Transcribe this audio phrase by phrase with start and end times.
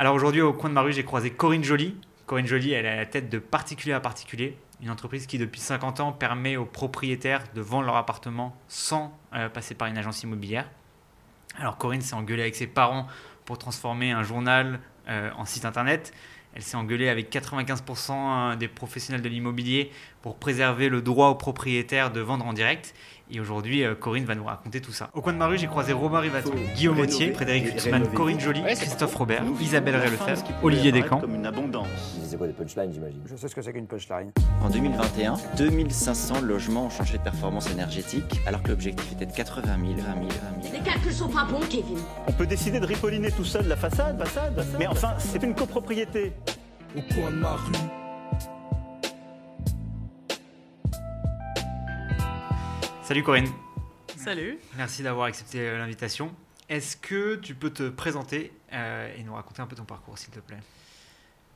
[0.00, 1.96] Alors aujourd'hui, au coin de ma rue, j'ai croisé Corinne Joly.
[2.26, 5.60] Corinne Joly, elle est à la tête de Particulier à Particulier, une entreprise qui depuis
[5.60, 10.22] 50 ans permet aux propriétaires de vendre leur appartement sans euh, passer par une agence
[10.22, 10.70] immobilière.
[11.58, 13.08] Alors Corinne s'est engueulée avec ses parents
[13.44, 16.14] pour transformer un journal euh, en site internet.
[16.54, 19.90] Elle s'est engueulée avec 95% des professionnels de l'immobilier
[20.22, 22.94] pour préserver le droit aux propriétaires de vendre en direct.
[23.30, 25.10] Et aujourd'hui, euh, Corinne va nous raconter tout ça.
[25.12, 28.62] Au coin de ma rue, j'ai croisé Robin Rivaton, Guillaume Autier, Frédéric Hutzman, Corinne Joly,
[28.62, 31.20] Christophe Robert, Isabelle Rélefebvre, Olivier Descamps.
[31.20, 31.86] Comme une abondance.
[32.24, 34.32] C'est quoi des punchlines, j'imagine Je sais ce que c'est qu'une punchline.
[34.62, 39.76] En 2021, 2500 logements ont changé de performance énergétique, alors que l'objectif était de 80
[39.78, 40.74] 000, 20 000, 20 000.
[40.74, 41.98] Les calculs sont pas bons, Kevin.
[42.26, 46.32] On peut décider de ripolliner tout seul la façade, façade, mais enfin, c'est une copropriété.
[46.96, 48.07] au coin de ma rue.
[53.08, 53.50] Salut Corinne,
[54.18, 54.58] Salut.
[54.76, 56.30] merci d'avoir accepté euh, l'invitation.
[56.68, 60.28] Est-ce que tu peux te présenter euh, et nous raconter un peu ton parcours, s'il
[60.28, 60.58] te plaît?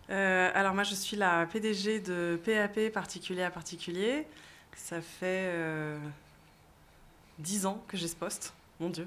[0.08, 4.26] Euh, alors moi je suis la PDG de PAP particulier à particulier.
[4.74, 5.98] Ça fait euh,
[7.40, 9.06] 10 ans que j'ai ce poste, mon Dieu.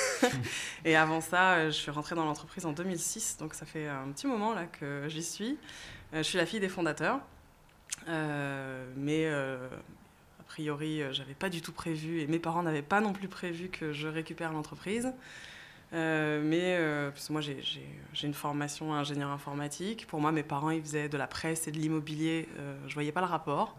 [0.86, 4.26] Et avant ça, je suis rentrée dans l'entreprise en 2006, donc ça fait un petit
[4.26, 5.58] moment là que j'y suis.
[6.14, 7.20] Je suis la fille des fondateurs,
[8.96, 9.28] mais
[10.50, 13.68] priori, euh, j'avais pas du tout prévu, et mes parents n'avaient pas non plus prévu
[13.68, 15.12] que je récupère l'entreprise.
[15.92, 17.62] Euh, mais euh, parce que moi, j'ai-
[18.24, 20.08] une formation ingénieur informatique.
[20.08, 22.48] Pour moi, mes parents, ils faisaient de la presse et de l'immobilier.
[22.58, 23.76] Euh, je voyais pas le rapport.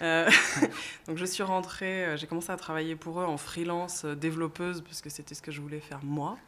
[0.00, 0.30] Euh,
[1.06, 5.10] donc, je suis rentrée, j'ai commencé à travailler pour eux en freelance développeuse parce que
[5.10, 6.38] c'était ce que je voulais faire moi.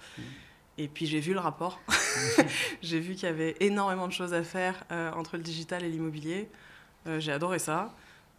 [0.79, 1.79] Et puis, j'ai vu le rapport.
[2.83, 4.83] j'ai vu qu'il y avait énormément de choses à faire
[5.15, 6.49] entre le digital et l'immobilier.
[7.19, 7.95] J'ai adoré ça.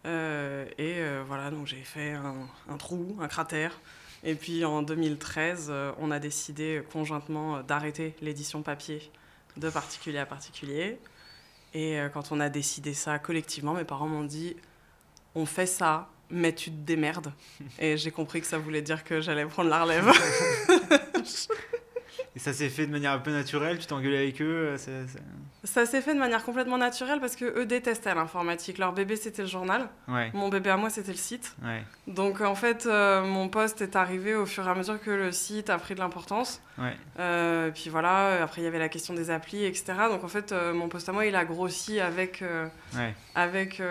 [0.06, 2.34] Euh, et euh, voilà, donc j'ai fait un,
[2.68, 3.80] un trou, un cratère.
[4.22, 9.10] Et puis en 2013, euh, on a décidé conjointement d'arrêter l'édition papier
[9.56, 10.98] de particulier à particulier.
[11.74, 14.56] Et quand on a décidé ça collectivement, mes parents m'ont dit
[15.36, 17.32] on fait ça, mais tu te démerdes.
[17.78, 20.10] Et j'ai compris que ça voulait dire que j'allais prendre la relève.
[22.36, 25.06] Et ça s'est fait de manière un peu naturelle Tu t'es engueulé avec eux euh,
[25.64, 28.78] ça s'est fait de manière complètement naturelle parce que eux détestaient l'informatique.
[28.78, 29.88] Leur bébé, c'était le journal.
[30.08, 31.54] Ouais, Mon bébé à moi, c'était le site.
[31.62, 35.10] ouais, Donc en fait, euh, mon poste est arrivé au fur et à mesure que
[35.10, 36.62] le site a pris de l'importance.
[36.78, 36.96] ouais.
[37.18, 39.92] Euh, puis voilà, après il y avait la question des applis, etc.
[40.10, 42.42] Donc en fait, euh, mon poste à moi, il a grossi avec,
[43.34, 43.82] avec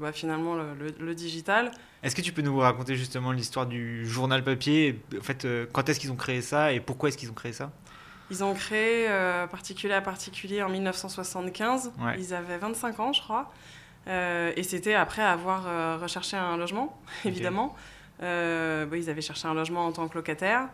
[0.00, 1.70] bah, finalement le, le- le digital.
[2.02, 5.88] Est-ce que tu peux nous raconter justement l'histoire du journal papier En fait, euh, quand
[5.88, 7.70] est-ce qu'ils ont créé ça et pourquoi est-ce qu'ils ont créé ça?
[8.30, 11.92] Ils ont créé euh, Particulier à Particulier en 1975.
[11.98, 12.16] Ouais.
[12.18, 13.52] Ils avaient 25 ans, je crois.
[14.08, 17.74] Euh, et c'était après avoir euh, recherché un logement, évidemment.
[18.20, 20.68] Bon, ils avaient cherché un logement en tant que locataire.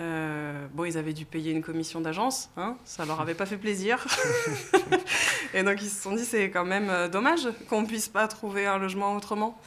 [0.00, 3.56] Euh, bon, ils avaient dû payer une commission d'agence, hein, ça leur avait pas fait
[3.56, 4.06] plaisir.
[5.54, 8.78] et donc ils se sont dit c'est quand même dommage qu'on puisse pas trouver un
[8.78, 9.60] logement autrement.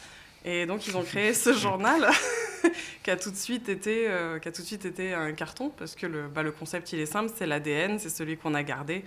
[0.46, 2.10] Et donc ils ont créé ce journal
[3.04, 5.70] qui a tout de suite été, euh, qui a tout de suite été un carton
[5.78, 8.64] parce que le, bah, le concept il est simple, c'est l'ADN, c'est celui qu'on a
[8.64, 9.04] gardé.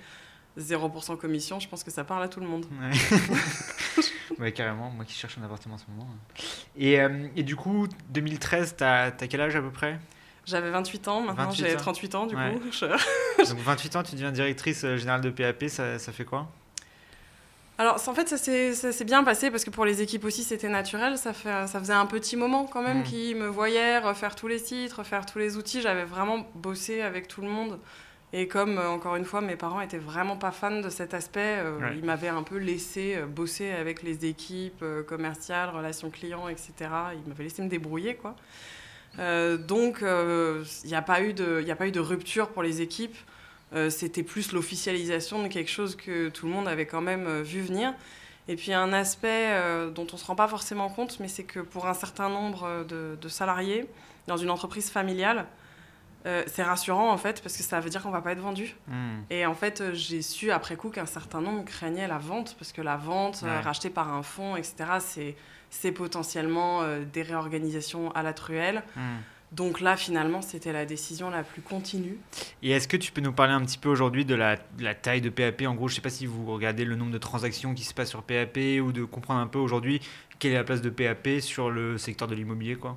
[0.56, 2.64] 0% commission, je pense que ça parle à tout le monde.
[2.80, 4.38] Ouais.
[4.38, 6.08] ouais, carrément, moi qui cherche un appartement en ce moment.
[6.76, 9.98] Et, euh, et du coup, 2013, t'as as quel âge à peu près?
[10.46, 11.78] J'avais 28 ans, maintenant 28 j'ai ans.
[11.80, 12.52] 38 ans du Ouais.
[12.52, 12.60] coup.
[12.70, 16.48] Je- Donc 28 ans, tu deviens directrice euh, générale de PAP, ça, ça fait quoi?
[17.76, 18.36] Alors, en fait, ça
[18.92, 21.18] s'est bien passé parce que pour les équipes aussi, c'était naturel.
[21.18, 23.04] Ça, fait, ça faisait un petit moment quand même Mm.
[23.04, 25.80] qu'ils me voyaient refaire tous les sites, refaire tous les outils.
[25.82, 27.80] J'avais vraiment bossé avec tout le monde.
[28.32, 31.58] Et comme, euh, encore une fois, mes parents étaient vraiment pas fans de cet aspect,
[31.58, 31.96] euh, Ouais.
[31.96, 36.72] ils m'avaient un peu laissé euh, bosser avec les équipes euh, commerciales, relations clients, etc.
[37.14, 38.34] Ils m'avaient laissé me débrouiller, quoi.
[39.20, 43.16] Euh, donc, il n'y a pas eu de rupture pour les équipes.
[43.74, 47.42] Euh, C'était plus l'officialisation de quelque chose que tout le monde avait quand même euh,
[47.42, 47.94] vu venir.
[48.46, 51.44] Et puis un aspect euh, dont on ne se rend pas forcément compte, mais c'est
[51.44, 53.88] que pour un certain nombre de, de salariés
[54.26, 55.46] dans une entreprise familiale,
[56.26, 58.74] euh, c'est rassurant en fait parce que ça veut dire qu'on va pas être vendu.
[58.88, 59.20] Hmm.
[59.30, 62.82] Et en fait, j'ai su après coup qu'un certain nombre craignaient la vente parce que
[62.82, 65.34] la vente euh, rachetée par un fonds, etc.,
[65.70, 66.82] c'est potentiellement
[67.12, 68.82] des réorganisations à la truelle.
[68.94, 69.16] Hmm.
[69.54, 72.18] Donc là, finalement, c'était la décision la plus continue.
[72.62, 74.94] Et est-ce que tu peux nous parler un petit peu aujourd'hui de la, de la
[74.94, 77.72] taille de PAP En gros, je sais pas si vous regardez le nombre de transactions
[77.72, 80.00] qui se passent sur PAP ou de comprendre un peu aujourd'hui
[80.40, 82.96] quelle est la place de PAP sur le secteur de l'immobilier, quoi.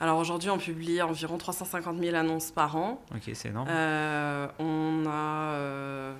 [0.00, 3.02] Alors aujourd'hui, on publie environ 350 000 annonces par an.
[3.14, 3.66] Ok, c'est énorme.
[3.68, 6.14] Euh, on a euh,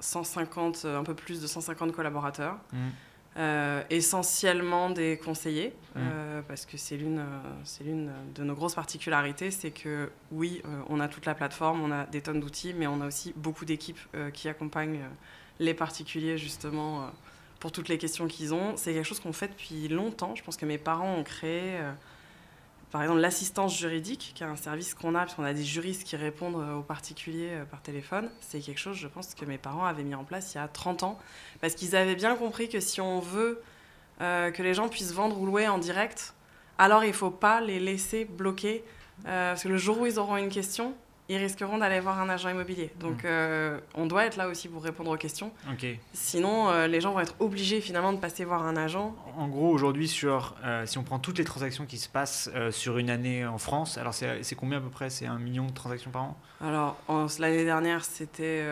[0.00, 2.56] 150, euh, un peu plus de 150 collaborateurs.
[2.72, 2.88] Mm.
[3.36, 5.98] Euh, essentiellement des conseillers, Mm.
[5.98, 10.62] euh, parce que c'est l'une, euh, c'est l'une de nos grosses particularités, c'est que oui,
[10.64, 13.32] euh, on a toute la plateforme, on a des tonnes d'outils, mais on a aussi
[13.36, 13.98] beaucoup d'équipes
[14.32, 15.00] qui accompagnent
[15.58, 17.10] les particuliers justement
[17.60, 18.76] pour toutes les questions qu'ils ont.
[18.76, 20.34] C'est quelque chose qu'on fait depuis longtemps.
[20.36, 21.78] Je pense que mes parents ont créé,
[22.90, 26.04] par exemple, l'assistance juridique, qui est un service qu'on a, parce qu'on a des juristes
[26.04, 28.30] qui répondent euh, aux particuliers euh, par téléphone.
[28.40, 30.68] C'est quelque chose, je pense, que mes parents avaient mis en place il y a
[30.68, 31.18] 30 ans,
[31.60, 33.62] parce qu'ils avaient bien compris que si on veut
[34.20, 36.34] euh, que les gens puissent vendre ou louer en direct,
[36.78, 38.84] alors il ne faut pas les laisser bloquer,
[39.24, 40.92] parce que le jour où ils auront une question,
[41.30, 42.92] ils risqueront d'aller voir un agent immobilier.
[43.00, 43.26] Donc Mm.
[43.26, 45.52] euh, on doit être là aussi pour répondre aux questions.
[46.12, 49.14] Sinon, euh, les gens vont être obligés finalement de passer voir un agent.
[49.38, 52.98] En gros, aujourd'hui, sur euh, si on prend toutes les transactions qui se passent sur
[52.98, 55.08] une année en France, alors c'est combien à peu près?
[55.10, 56.36] C'est un million de transactions par an?
[56.60, 56.96] Alors,
[57.38, 58.62] l'année dernière, c'était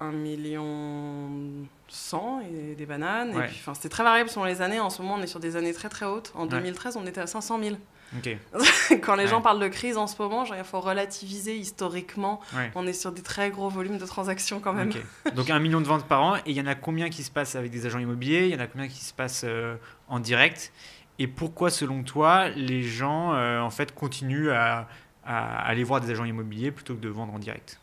[0.00, 3.34] 1 million 100 et des bananes.
[3.36, 3.44] Ouais.
[3.44, 4.80] Et puis, enfin, c'était très variable selon les années.
[4.80, 6.32] En ce moment, on est sur des années très très hautes.
[6.34, 6.48] En Ouais.
[6.48, 7.76] 2013, on était à 500 000.
[9.02, 9.30] Quand les Ouais.
[9.30, 12.40] gens parlent de crise en ce moment, genre, il faut relativiser historiquement.
[12.54, 12.70] Ouais.
[12.74, 14.92] On est sur des très gros volumes de transactions quand même.
[15.34, 16.36] Donc un million de ventes par an.
[16.36, 18.46] Et il y en a combien qui se passent avec des agents immobiliers?
[18.46, 19.76] Il y en a combien qui se passent euh,
[20.08, 20.72] en direct?
[21.18, 24.86] Et pourquoi, selon toi, les gens euh, en fait continuent à,
[25.24, 27.80] à aller voir des agents immobiliers plutôt que de vendre en direct?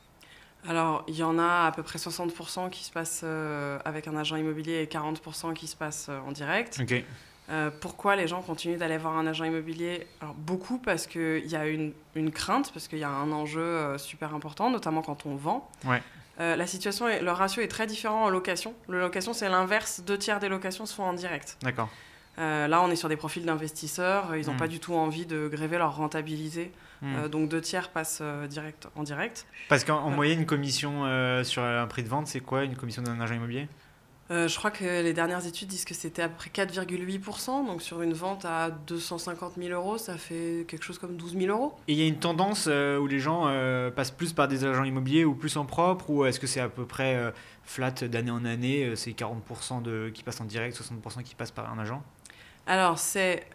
[0.66, 4.16] Alors, il y en a à peu près 60% qui se passent euh, avec un
[4.16, 6.80] agent immobilier et 40% qui se passent euh, en direct.
[6.82, 7.04] Ok.
[7.50, 10.08] Euh, pourquoi les gens continuent d'aller voir un agent immobilier?
[10.22, 13.62] Alors, beaucoup parce qu'il y a une, une crainte, parce qu'il y a un enjeu
[13.62, 15.70] euh, super important, notamment quand on vend.
[15.86, 16.02] Ouais.
[16.40, 18.74] Euh, la situation, est- le ratio est très différent en location.
[18.88, 20.02] Le location, c'est l'inverse.
[20.06, 21.58] Deux tiers des locations se font en direct.
[21.62, 21.90] D'accord.
[22.38, 24.36] Là, on est sur des profils d'investisseurs.
[24.36, 24.58] Ils n'ont Mm.
[24.58, 26.72] pas du tout envie de gréver leur rentabilité.
[27.04, 27.28] Hmm.
[27.28, 29.46] Donc, deux tiers passent direct, en direct.
[29.70, 31.04] Parce qu'en moyenne, une commission
[31.44, 33.68] sur un prix de vente, c'est quoi une commission d'un agent immobilier?
[34.34, 37.68] Euh, je crois que les dernières études disent que c'était à peu près 4,8%.
[37.68, 41.56] Donc, sur une vente à 250 000 euros, ça fait quelque chose comme 12 000
[41.56, 41.76] euros.
[41.88, 44.66] Et il y a une tendance euh, où les gens euh, passent plus par des
[44.66, 47.32] agents immobiliers ou plus en propre Ou est-ce que c'est à peu près
[47.64, 51.72] flat d'année en année C'est 40% de, qui passent en direct, 60% qui passent par
[51.72, 52.02] un agent?
[52.66, 53.46] Alors, c'est.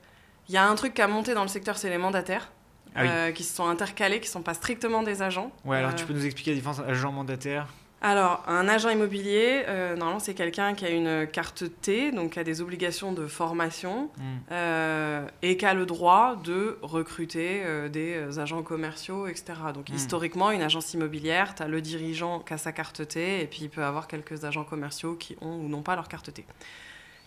[0.49, 2.53] Il y a un truc qui a monté dans le secteur, c'est les mandataires.
[2.95, 3.35] Ah oui.
[3.35, 5.53] qui se sont intercalés, qui ne sont pas strictement des agents.
[5.65, 7.69] Ouais, alors tu peux nous expliquer la différence agent mandataire
[8.01, 12.39] Alors, un agent immobilier, euh, normalement, c'est quelqu'un qui a une carte T, donc qui
[12.39, 14.23] a des obligations de formation, Hmm.
[14.53, 19.47] euh, et qui a le droit de recruter euh, des agents commerciaux, etc.
[19.75, 19.95] Donc, Mm.
[19.95, 23.61] historiquement, une agence immobilière, tu as le dirigeant qui a sa carte T, et puis
[23.63, 26.45] il peut avoir quelques agents commerciaux qui ont ou n'ont pas leur carte T.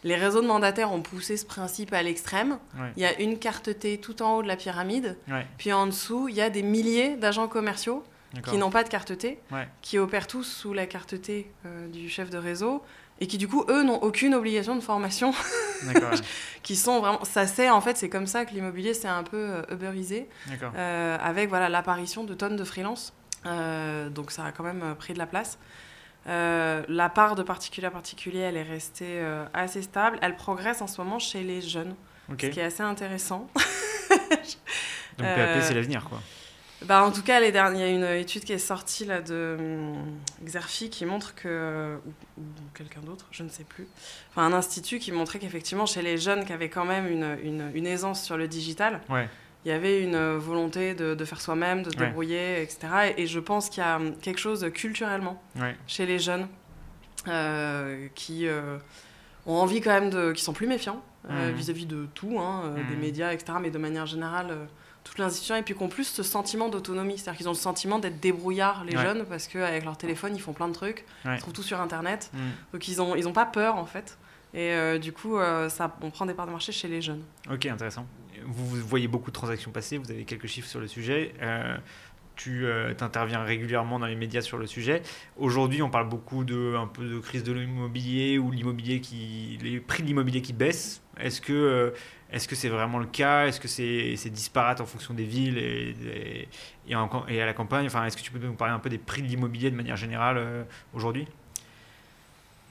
[0.06, 2.58] Les réseaux de mandataires ont poussé ce principe à l'extrême.
[2.80, 2.92] Ouais.
[2.96, 5.86] Il y a une carte T tout en haut de la pyramide, Ouais, puis en
[5.86, 8.04] dessous, il y a des milliers d'agents commerciaux.
[8.50, 9.68] Qui n'ont pas de carte T, Ouais.
[9.82, 12.84] qui opèrent tous sous la carte T euh, du chef de réseau,
[13.20, 15.32] et qui du coup, eux, n'ont aucune obligation de formation,
[15.86, 15.94] ouais.
[16.64, 17.24] qui sont vraiment...
[17.24, 20.28] Ça c'est, en fait, c'est comme ça que l'immobilier s'est un peu euh, uberisé,
[20.76, 23.14] euh, avec voilà, l'apparition de tonnes de freelance.
[23.46, 25.60] Euh, donc ça a quand même pris de la place.
[26.26, 29.20] La part de particulier à particulier, elle est restée
[29.54, 30.18] assez stable.
[30.22, 31.96] Elle progresse en ce moment chez les jeunes,
[32.32, 32.42] Ok.
[32.42, 33.50] ce qui est assez intéressant.
[35.18, 36.20] Donc PAP, c'est l'avenir, quoi.
[36.86, 39.22] Bah, en tout cas, les derniers, il y a une étude qui est sortie là,
[39.22, 42.44] de hum, Xerfi qui montre que, ou, ou
[42.74, 43.88] quelqu'un d'autre, je ne sais plus,
[44.32, 47.72] enfin un institut qui montrait qu'effectivement, chez les jeunes qui avaient quand même une, une,
[47.76, 49.30] une aisance sur le digital, Ouais.
[49.64, 52.08] il y avait une euh, volonté de, de faire soi-même, de se Ouais.
[52.08, 52.80] débrouiller, etc.
[53.16, 55.76] Et, et je pense qu'il y a hum, quelque chose culturellement Ouais.
[55.86, 56.48] chez les jeunes
[57.28, 58.78] euh, qui euh,
[59.46, 60.32] ont envie quand même de.
[60.32, 61.56] qui sont plus méfiants euh, Mhm.
[61.56, 63.00] vis-à-vis de tout, hein, euh, des Mhm.
[63.02, 64.66] médias, etc., mais de manière générale, euh,
[65.04, 67.18] toute l'institution, et puis qui ont plus ce sentiment d'autonomie.
[67.18, 69.04] C'est-à-dire qu'ils ont le sentiment d'être débrouillards, les Ouais.
[69.04, 71.36] jeunes, parce qu'avec leur téléphone, ils font plein de trucs, Ouais.
[71.36, 72.30] ils trouvent tout sur Internet.
[72.34, 72.38] Hmm.
[72.74, 74.18] Donc ils n'ont ils ont pas peur, en fait.
[74.54, 77.24] Et euh, du coup, euh, ça, on prend des parts de marché chez les jeunes.
[77.52, 78.06] Ok, intéressant.
[78.46, 81.34] Vous, vous voyez beaucoup de transactions passer, vous avez quelques chiffres sur le sujet.
[81.42, 81.78] Euh,
[82.36, 82.66] tu
[83.02, 85.04] interviens régulièrement dans les médias sur le sujet.
[85.38, 89.80] Aujourd'hui, on parle beaucoup de un peu de crise de l'immobilier ou l'immobilier qui, les
[89.80, 91.04] prix de l'immobilier qui baissent.
[91.20, 91.94] Est-ce que
[92.32, 93.48] est-ce que c'est vraiment le cas?
[93.48, 96.48] Est-ce que c'est c'est disparate en fonction des villes et, et,
[96.88, 97.86] et, en- et à la campagne?
[97.88, 99.98] Enfin, est-ce que tu peux nous parler un peu des prix de l'immobilier de manière
[99.98, 101.28] générale euh, aujourd'hui?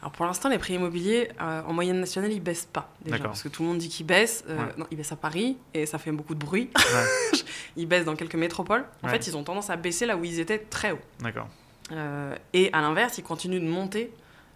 [0.02, 2.90] Alors pour l'instant, les prix immobiliers euh, en moyenne nationale, ils baissent pas.
[3.04, 4.44] Déjà, parce que tout le monde dit qu'ils baissent.
[4.48, 4.72] Euh, Ouais.
[4.78, 6.70] Non, ils baissent à Paris et ça fait beaucoup de bruit.
[6.74, 7.38] Ouais.
[7.76, 8.86] ils baissent dans quelques métropoles.
[9.02, 9.12] En Ouais.
[9.12, 11.00] fait, ils ont tendance à baisser là où ils étaient très hauts.
[11.20, 11.48] D'accord.
[11.92, 14.10] Euh, et à l'inverse, ils continuent de monter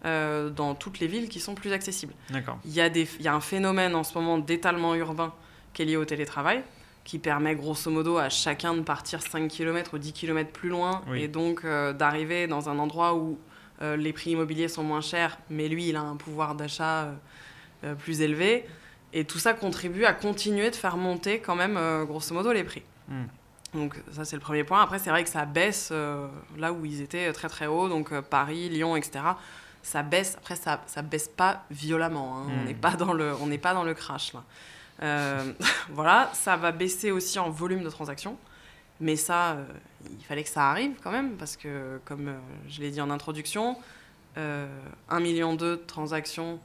[0.04, 2.14] euh, dans toutes les villes qui sont plus accessibles.
[2.64, 5.32] Il y, a des, il y a un phénomène en ce moment d'étalement urbain
[5.72, 6.62] qui est lié au télétravail,
[7.04, 11.02] qui permet grosso modo à chacun de partir 5 km ou 10 km plus loin
[11.08, 11.22] Oui.
[11.22, 13.38] et donc euh, d'arriver dans un endroit où
[13.82, 17.14] euh, les prix immobiliers sont moins chers, mais lui, il a un pouvoir d'achat
[17.98, 18.64] plus élevés.
[19.12, 22.82] Et tout ça contribue à continuer de faire monter quand même, grosso modo, les prix.
[23.08, 23.26] Hmm.
[23.74, 24.80] Donc ça, c'est le premier point.
[24.80, 28.12] Après, c'est vrai que ça baisse euh, là où ils étaient très très hauts, donc
[28.12, 29.24] euh, Paris, Lyon, etc.
[29.84, 30.34] Ça baisse.
[30.38, 32.38] Après, ça, ça baisse pas violemment.
[32.38, 32.46] hein.
[32.48, 32.64] On Hmm.
[32.64, 34.42] n'est pas dans le, on n'est pas dans le crash là.
[35.02, 35.52] Euh,
[35.90, 38.36] voilà, ça va baisser aussi en volume de transactions.
[39.00, 39.64] Mais ça, euh,
[40.18, 42.38] il fallait que ça arrive quand même, parce que, comme euh,
[42.68, 43.76] je l'ai dit en introduction,
[44.38, 44.66] euh,
[45.10, 46.60] 1,2 million de transactions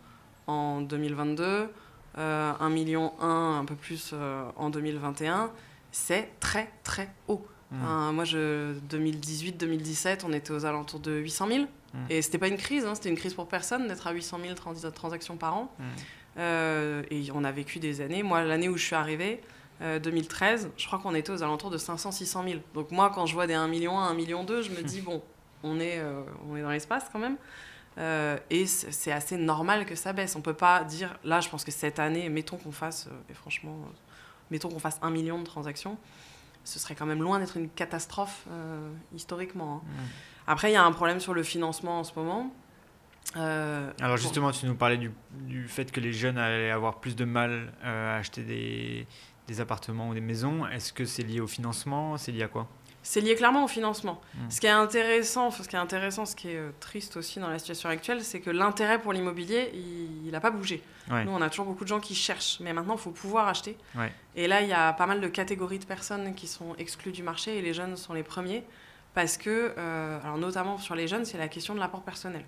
[0.47, 1.69] en 2022,
[2.17, 4.13] euh, 1 million 1, un peu plus
[4.55, 5.51] en 2021,
[5.91, 7.45] c'est très très haut.
[7.71, 7.77] Mm.
[7.83, 11.65] Enfin, moi, je 2018-2017, on était aux alentours de 800 000.
[11.93, 11.97] Mm.
[12.09, 14.53] Et c'était pas une crise, hein, c'était une crise pour personne d'être à 800 000
[14.55, 15.73] trans- transactions par an.
[15.79, 15.83] Mm.
[16.37, 18.23] Euh, et on a vécu des années.
[18.23, 19.41] Moi, l'année où je suis arrivée,
[19.81, 22.59] euh, 2013, je crois qu'on était aux alentours de 500-600 000.
[22.73, 25.01] Donc moi, quand je vois des 1 million 1, 1 million 2, je me dis,
[25.01, 25.21] bon,
[25.63, 27.37] on est, euh, on est dans l'espace quand même.
[27.97, 30.35] Euh, et c'est assez normal que ça baisse.
[30.35, 33.33] On peut pas dire, là, je pense que cette année, mettons qu'on fasse, euh, et
[33.33, 33.91] franchement, euh,
[34.51, 35.97] mettons qu'on fasse 1 million de transactions,
[36.63, 39.81] ce serait quand même loin d'être une catastrophe euh, historiquement.
[39.85, 39.87] hein.
[39.87, 40.05] Mm.
[40.49, 42.51] Après, il y a un problème sur le financement en ce moment.
[43.37, 47.15] Euh, Alors justement, tu nous parlais du, du fait que les jeunes allaient avoir plus
[47.15, 49.05] de mal euh, à acheter des,
[49.47, 50.65] des appartements ou des maisons.
[50.65, 52.17] Est-ce que c'est lié au financement?
[52.17, 52.67] C'est lié à quoi?
[53.03, 54.19] C'est lié clairement au financement.
[54.33, 54.49] Mm.
[54.49, 57.59] Ce qui est intéressant, ce qui est intéressant, ce qui est triste aussi dans la
[57.59, 60.81] situation actuelle, c'est que l'intérêt pour l'immobilier, il n'a pas bougé.
[61.11, 61.25] Ouais.
[61.25, 63.77] Nous, on a toujours beaucoup de gens qui cherchent, mais maintenant, il faut pouvoir acheter.
[63.95, 64.11] Ouais.
[64.35, 67.21] Et là, il y a pas mal de catégories de personnes qui sont exclues du
[67.21, 68.63] marché, et les jeunes sont les premiers,
[69.13, 72.45] parce que, euh, alors notamment sur les jeunes, c'est la question de l'apport personnel.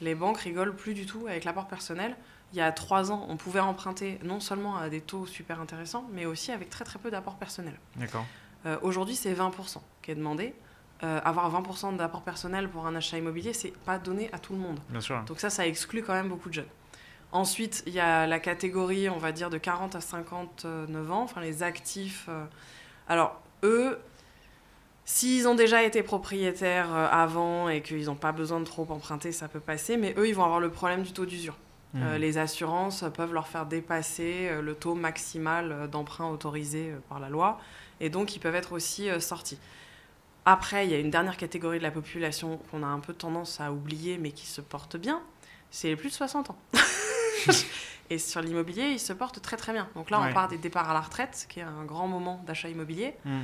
[0.00, 2.16] Les banques rigolent plus du tout avec l'apport personnel.
[2.52, 6.04] Il y a trois ans, on pouvait emprunter non seulement à des taux super intéressants,
[6.12, 7.78] mais aussi avec très très peu d'apport personnel.
[7.96, 8.26] D'accord.
[8.66, 10.54] Euh, Aujourd'hui, c'est 20% qui est demandé.
[11.02, 14.58] Euh, avoir 20% d'apport personnel pour un achat immobilier, c'est pas donné à tout le
[14.60, 14.78] monde.
[14.90, 15.22] Bien sûr.
[15.24, 16.68] Donc ça, ça exclut quand même beaucoup de jeunes.
[17.32, 21.40] Ensuite, il y a la catégorie, on va dire, de 40 à 59 ans, enfin
[21.40, 22.28] les actifs.
[23.08, 23.98] Alors, eux,
[25.04, 29.32] s'ils ont déjà été propriétaires euh, avant et qu'ils n'ont pas besoin de trop emprunter,
[29.32, 31.56] ça peut passer, mais eux, ils vont avoir le problème du taux d'usure.
[31.94, 37.28] Euh, les assurances peuvent leur faire dépasser euh, le taux maximal d'emprunt autorisé par la
[37.28, 37.60] loi,
[38.00, 39.58] et donc ils peuvent être aussi sortis.
[40.46, 43.60] Après, il y a une dernière catégorie de la population qu'on a un peu tendance
[43.60, 45.20] à oublier, mais qui se porte bien,
[45.70, 46.56] c'est les plus de 60 ans.
[48.10, 49.88] et sur l'immobilier, ils se portent très très bien.
[49.94, 50.28] Donc là, Ouais.
[50.30, 53.14] on part des départs à la retraite, qui est un grand moment d'achat immobilier.
[53.24, 53.40] Mm.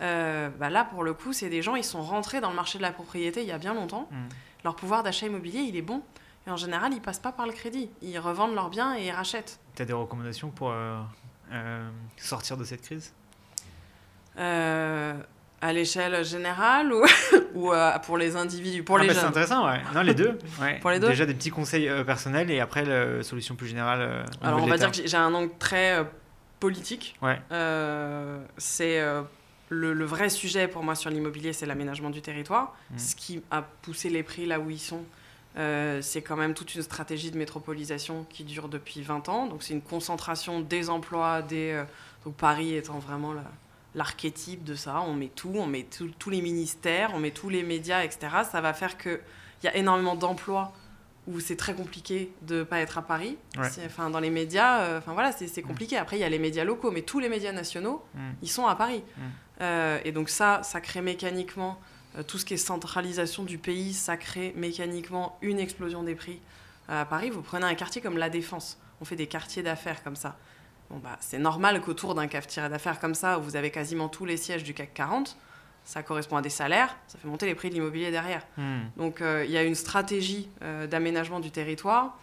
[0.00, 2.78] Euh, bah là, pour le coup, c'est des gens, ils sont rentrés dans le marché
[2.78, 4.08] de la propriété il y a bien longtemps.
[4.10, 4.16] Mm.
[4.64, 6.02] Leur pouvoir d'achat immobilier, il est bon.
[6.46, 7.90] Et en général, ils passent pas par le crédit.
[8.00, 9.60] Ils revendent leurs biens et ils rachètent.
[9.76, 10.98] Tu as des recommandations pour euh,
[11.52, 13.12] euh, sortir de cette crise?
[15.62, 17.04] À l'échelle générale ou,
[17.54, 19.80] ou euh, pour les individus Pour Ah les bah, C'est intéressant, ouais.
[19.94, 20.38] Non, les deux.
[20.60, 20.78] ouais.
[20.80, 24.00] Pour les deux Déjà des petits conseils euh, personnels et après la solution plus générale.
[24.00, 26.02] euh, Alors, on va dire que j'ai- un angle très
[26.60, 27.14] politique.
[27.20, 27.38] Ouais.
[28.56, 29.02] C'est
[29.70, 32.76] le, le vrai sujet pour moi sur l'immobilier, c'est l'aménagement du territoire.
[32.90, 32.98] Mm.
[32.98, 35.02] Ce qui a poussé les prix là où ils sont,
[35.56, 39.46] euh, c'est quand même toute une stratégie de métropolisation qui dure depuis 20 ans.
[39.46, 41.84] Donc, c'est une concentration des emplois, des, euh,
[42.24, 43.50] donc Paris étant vraiment la-
[43.94, 45.00] l'archétype de ça.
[45.00, 48.28] On met tout, on met tout- tous les ministères, on met tous les médias, etc.
[48.50, 49.18] Ça va faire qu'il
[49.64, 50.72] y a énormément d'emplois
[51.26, 53.36] où c'est très compliqué de ne pas être à Paris.
[53.58, 53.68] Ouais.
[53.86, 55.96] Enfin, dans les médias, euh, enfin voilà, c'est c'est compliqué.
[55.96, 58.18] Après, il y a les médias locaux, mais tous les médias nationaux, Mm.
[58.42, 59.02] ils sont à Paris.
[59.60, 61.78] Euh, et donc ça, ça crée mécaniquement
[62.18, 66.40] euh, tout ce qui est centralisation du pays, ça crée mécaniquement une explosion des prix.
[66.88, 70.02] Euh, à Paris, vous prenez un quartier comme La Défense, on fait des quartiers d'affaires
[70.02, 70.36] comme ça.
[70.90, 74.24] Bon, bah, c'est normal qu'autour d'un quartier d'affaires comme ça, où vous avez quasiment tous
[74.24, 75.36] les sièges du CAC 40,
[75.84, 78.46] ça correspond à des salaires, ça fait monter les prix de l'immobilier derrière.
[78.56, 78.80] Mm.
[78.96, 82.18] Donc euh, il y a une stratégie euh, d'aménagement du territoire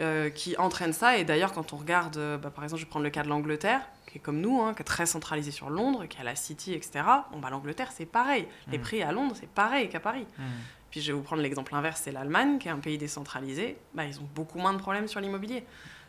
[0.00, 1.16] euh, qui entraîne ça.
[1.16, 3.80] Et d'ailleurs, quand on regarde, bah, par exemple, je vais prendre le cas de l'Angleterre,
[4.12, 6.74] qui est comme nous, hein, qui est très centralisé sur Londres, qui a la City,
[6.74, 7.02] etc.
[7.32, 8.46] Bon, bah, l'Angleterre, c'est pareil.
[8.70, 8.82] Les Mm.
[8.82, 10.26] prix à Londres, c'est pareil qu'à Paris.
[10.38, 10.42] Mm.
[10.90, 13.78] Puis je vais vous prendre l'exemple inverse, c'est l'Allemagne, qui est un pays décentralisé.
[13.94, 15.64] Bah, ils ont beaucoup moins de problèmes sur l'immobilier.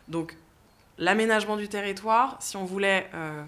[0.08, 0.36] Donc
[0.98, 3.42] l'aménagement du territoire, si on voulait euh,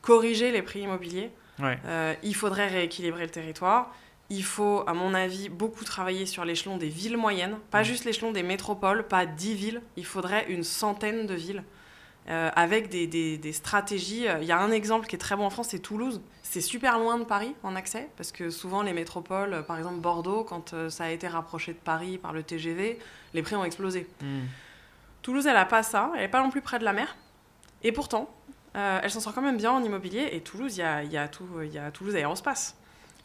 [0.00, 1.78] corriger les prix immobiliers, Ouais.
[1.84, 3.94] euh, il faudrait rééquilibrer le territoire.
[4.30, 7.84] Il faut, à mon avis, beaucoup travailler sur l'échelon des villes moyennes, pas Mm.
[7.84, 9.82] juste l'échelon des métropoles, pas 10 villes.
[9.96, 11.62] Il faudrait une centaine de villes
[12.30, 14.26] euh, avec des, des- des stratégies.
[14.28, 16.20] Euh, Il y a un exemple qui est très bon en France, c'est Toulouse.
[16.42, 19.98] C'est super loin de Paris en accès, parce que souvent les métropoles, euh, par exemple
[20.00, 22.98] Bordeaux, quand ça a été rapproché de Paris par le TGV,
[23.34, 24.06] les prix ont explosé.
[24.22, 24.40] Mm.
[25.22, 27.16] Toulouse, elle a pas ça, elle est pas non plus près de la mer.
[27.82, 28.30] Et pourtant,
[28.76, 30.28] euh, elle s'en sort quand même bien en immobilier.
[30.32, 32.76] Et Toulouse, il y a, y a tout, y a Toulouse Aérospace.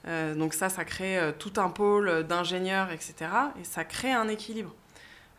[0.08, 3.16] Euh, donc ça, ça crée tout un pôle d'ingénieurs, etc.
[3.60, 4.74] Et ça crée un équilibre.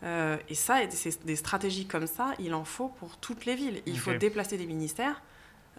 [0.03, 3.55] Euh, et ça, et c'est des stratégies comme ça, il en faut pour toutes les
[3.55, 3.81] villes.
[3.85, 5.21] Il faut déplacer des ministères,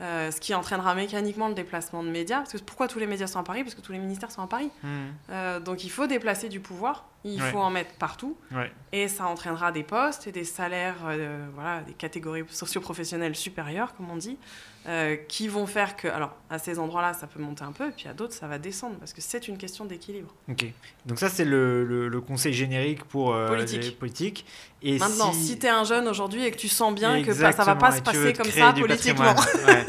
[0.00, 2.38] euh, ce qui entraînera mécaniquement le déplacement de médias.
[2.38, 3.62] Parce que pourquoi tous les médias sont à Paris?
[3.62, 4.70] Parce que tous les ministères sont à Paris.
[4.82, 4.90] Mhm.
[5.30, 7.50] Euh, donc il faut déplacer du pouvoir, il Ouais.
[7.50, 8.70] faut en mettre partout, Ouais.
[8.92, 14.10] et ça entraînera des postes et des salaires, euh, voilà, des catégories socioprofessionnelles supérieures, comme
[14.10, 14.38] on dit,
[14.86, 17.90] euh, qui vont faire que, alors à ces endroits-là, ça peut monter un peu, et
[17.90, 20.34] puis à d'autres, ça va descendre, parce que c'est une question d'équilibre.
[20.48, 20.66] Ok.
[21.06, 23.82] Donc ça, c'est le, le- le conseil générique pour euh, Politique.
[23.84, 24.46] les politiques.
[24.82, 27.28] Et Maintenant, si, si, tu es un jeune aujourd'hui et que tu sens bien que
[27.28, 29.34] bah, ça Exactement, va pas et se passer comme ça politiquement.
[29.66, 29.84] Ouais.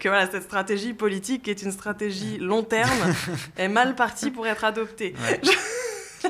[0.00, 2.90] que voilà, cette stratégie politique qui est une stratégie long terme
[3.56, 5.14] est mal partie pour être adoptée.
[5.22, 5.40] Ouais.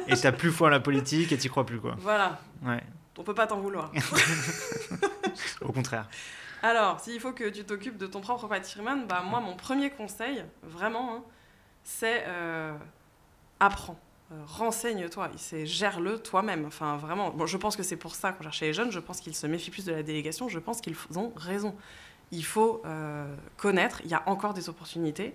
[0.08, 1.94] et t'as plus foi en la politique et t'y crois plus, quoi.
[1.98, 2.82] Voilà, Ouais.
[3.18, 3.90] on peut pas t'en vouloir.
[5.60, 6.08] Au contraire.
[6.62, 10.44] Alors, s'il faut que tu t'occupes de ton propre patrimoine, bah, moi, mon premier conseil,
[10.62, 11.22] vraiment, hein,
[11.82, 12.72] c'est euh,
[13.58, 13.98] apprends.
[14.30, 16.64] Euh, Renseigne-toi, c'est gère-le toi-même.
[16.66, 18.92] Enfin, vraiment, bon, je pense que c'est pour ça qu'on cherchait les jeunes.
[18.92, 20.48] Je pense qu'ils se méfient plus de la délégation.
[20.48, 21.74] Je pense qu'ils ont raison.
[22.30, 24.00] Il faut euh, connaître.
[24.04, 25.34] Il y a encore des opportunités,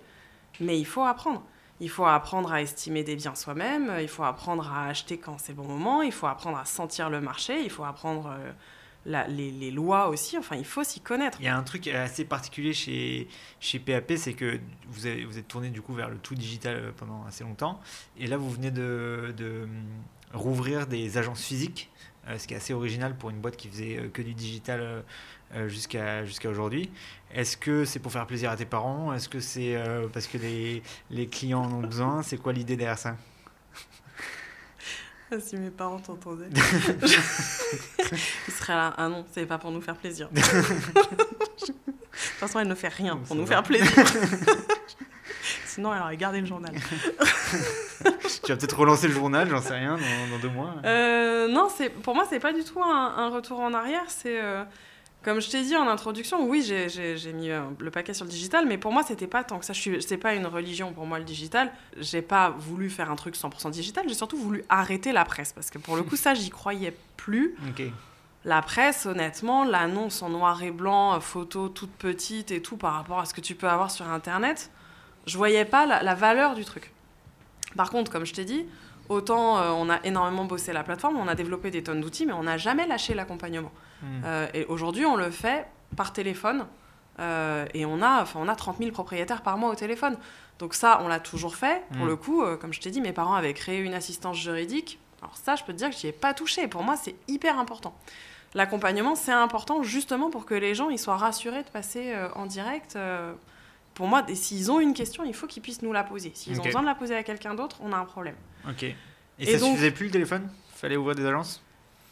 [0.60, 1.42] mais il faut apprendre.
[1.80, 3.92] Il faut apprendre à estimer des biens soi-même.
[4.00, 6.02] Il faut apprendre à acheter quand c'est bon moment.
[6.02, 7.62] Il faut apprendre à sentir le marché.
[7.62, 8.52] Il faut apprendre euh,
[9.28, 10.36] les, lois aussi.
[10.36, 11.38] Enfin, il faut s'y connaître.
[11.40, 13.28] Il y a un truc assez particulier chez,
[13.60, 14.58] chez PAP, c'est que
[14.88, 17.80] vous, vous êtes tourné du coup vers le tout digital euh, pendant assez longtemps.
[18.18, 19.68] Et là, vous venez de,
[20.34, 21.90] rouvrir des agences physiques,
[22.28, 24.80] euh, ce qui est assez original pour une boîte qui faisait euh, que du digital
[24.80, 25.02] euh, euh,
[25.68, 26.90] jusqu'à jusqu'à aujourd'hui.
[27.34, 29.12] Est-ce que c'est pour faire plaisir à tes parents?
[29.12, 32.22] Est-ce que c'est euh, parce que les, les clients en ont besoin?
[32.28, 33.16] C'est quoi l'idée derrière ça?
[35.40, 36.48] Si mes parents t'entendaient.
[36.54, 38.94] Ils seraient là.
[38.96, 40.30] Ah non, c'est pas pour nous faire plaisir.
[40.32, 43.92] de toute façon, elle ne fait rien pour nous faire plaisir.
[45.66, 46.74] Sinon, elle aurait gardé le journal.
[48.42, 50.76] Tu vas peut-être relancer le journal, j'en sais rien, dans, dans deux mois.
[50.86, 54.04] Euh, non, c'est pour moi, c'est pas du tout un, un retour en arrière.
[54.08, 54.64] C'est euh,
[55.22, 56.46] comme je t'ai dit en introduction.
[56.48, 59.58] Oui, j'ai- mis euh, le paquet sur le digital, mais pour moi, c'était pas tant
[59.58, 59.72] que ça.
[59.72, 61.70] Je suis, c'est pas une religion pour moi le digital.
[61.98, 64.04] J'ai pas voulu faire un truc 100% digital.
[64.08, 67.56] J'ai surtout voulu arrêter la presse parce que pour le coup, ça, j'y croyais plus.
[68.44, 72.94] La presse, honnêtement, l'annonce en noir et blanc, euh, photo toute petite et tout par
[72.94, 74.70] rapport à ce que tu peux avoir sur Internet,
[75.26, 76.92] je voyais pas la, la valeur du truc.
[77.76, 78.64] Par contre, comme je t'ai dit,
[79.08, 82.32] autant euh, on a énormément bossé la plateforme, on a développé des tonnes d'outils, mais
[82.32, 83.72] on n'a jamais lâché l'accompagnement.
[84.02, 84.22] Hmm.
[84.24, 86.66] Euh, et aujourd'hui, on le fait par téléphone.
[87.20, 90.16] euh, et on a, enfin, on a 30 000 propriétaires par mois au téléphone.
[90.60, 91.82] Donc ça, on l'a toujours fait.
[91.94, 92.08] Pour Mm.
[92.08, 95.00] le coup, euh, comme je t'ai dit, mes parents avaient créé une assistance juridique.
[95.20, 96.68] Alors ça, je peux te dire que j'y ai pas touché.
[96.68, 97.92] Pour moi, c'est hyper important.
[98.54, 102.46] L'accompagnement, c'est important justement pour que les gens ils soient rassurés de passer euh, en
[102.46, 102.96] direct.
[103.94, 106.30] pour moi, s'ils ont une question, il faut qu'ils puissent nous la poser.
[106.36, 106.60] S'ils Ok.
[106.60, 108.36] ont besoin de la poser à quelqu'un d'autre, on a un problème.
[108.68, 108.84] Ok.
[108.84, 108.94] Et,
[109.40, 110.48] Et ça donc- suffisait plus le téléphone?
[110.76, 111.60] Fallait ouvrir des agences?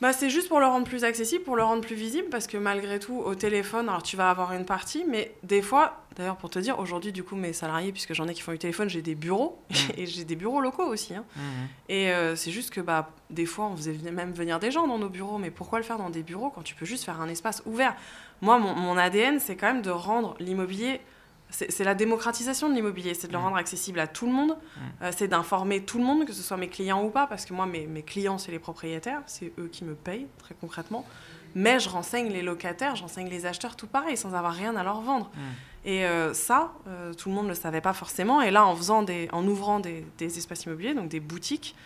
[0.02, 2.58] Bah, c'est juste pour le rendre plus accessible, pour le rendre plus visible, parce que
[2.58, 6.50] malgré tout, au téléphone, alors tu vas avoir une partie, mais des fois, d'ailleurs pour
[6.50, 9.00] te dire, aujourd'hui, du coup, mes salariés, puisque j'en ai qui font du téléphone, j'ai
[9.00, 9.74] des bureaux, Mm.
[9.96, 11.14] et j'ai des bureaux locaux aussi.
[11.14, 11.24] hein.
[11.88, 14.98] Et euh, c'est juste que bah, des fois, on faisait même venir des gens dans
[14.98, 17.28] nos bureaux, mais pourquoi le faire dans des bureaux quand tu peux juste faire un
[17.28, 17.96] espace ouvert?
[18.42, 21.00] Moi, mon, mon ADN, c'est quand même de rendre l'immobilier.
[21.50, 23.42] C'est la démocratisation de l'immobilier, c'est de le Mm.
[23.42, 24.56] rendre accessible à tout le monde,
[25.00, 27.54] euh, c'est d'informer tout le monde, que ce soit mes clients ou pas, parce que
[27.54, 31.06] moi, mes, mes clients, c'est les propriétaires, c'est eux qui me payent, très concrètement.
[31.54, 35.00] Mais je renseigne les locataires, j'enseigne les acheteurs, tout pareil, sans avoir rien à leur
[35.00, 35.30] vendre.
[35.34, 35.40] Mm.
[35.88, 38.42] Et euh, ça, euh, tout le monde ne le savait pas forcément.
[38.42, 41.76] Et là, en, faisant des, en ouvrant des, des espaces immobiliers, donc des boutiques,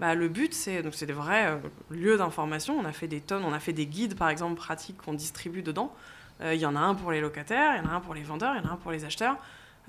[0.00, 2.74] bah, le but, c'est donc c'est des vrais lieux d'information.
[2.80, 5.62] On a fait des tonnes, on a fait des guides, par exemple, pratiques qu'on distribue
[5.62, 5.94] dedans.
[6.42, 8.14] Euh, Il y en a un pour les locataires, il y en a un pour
[8.14, 9.36] les vendeurs, il y en a un pour les acheteurs.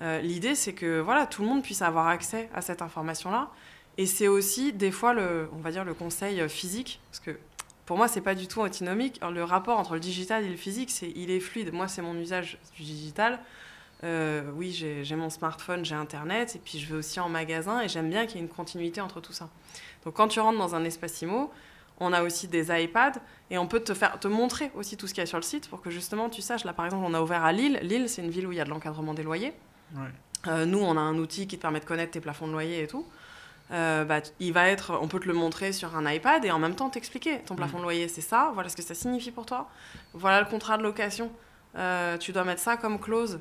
[0.02, 3.50] Euh, L'idée, c'est que voilà, tout le monde puisse avoir accès à cette information-là.
[3.98, 7.00] Et c'est aussi, des fois, le, on va dire, le conseil physique.
[7.12, 7.38] Parce que
[7.86, 9.20] pour moi, c'est pas du tout antinomique.
[9.22, 11.74] Le rapport entre le digital et le physique, c'est, il est fluide.
[11.74, 13.40] Moi, c'est mon usage du digital.
[14.04, 17.88] Euh, oui, j'ai mon smartphone, j'ai Internet, et puis je vais aussi en magasin, et
[17.88, 19.50] j'aime bien qu'il y ait une continuité entre tout ça.
[20.04, 21.52] Donc quand tu rentres dans un espace IMO,
[22.02, 25.14] on a aussi des iPads, et on peut te, faire, te montrer aussi tout ce
[25.14, 26.66] qu'il y a sur le site, pour que justement tu saches.
[26.66, 27.80] Là, par exemple, on a ouvert à Lille.
[27.82, 29.54] Lille, c'est une ville où il y a de l'encadrement des loyers.
[29.96, 30.12] Ouais.
[30.48, 32.84] Euh, nous, on a un outil qui te permet de connaître tes plafonds de loyer
[32.84, 33.06] et tout.
[33.72, 36.60] Euh, bah, il va être, on peut te le montrer sur un iPad et en
[36.60, 39.46] même temps t'expliquer ton plafond de loyer, c'est ça, voilà ce que ça signifie pour
[39.46, 39.70] toi,
[40.14, 41.32] voilà le contrat de location,
[41.78, 43.40] Euh, tu dois mettre ça comme clause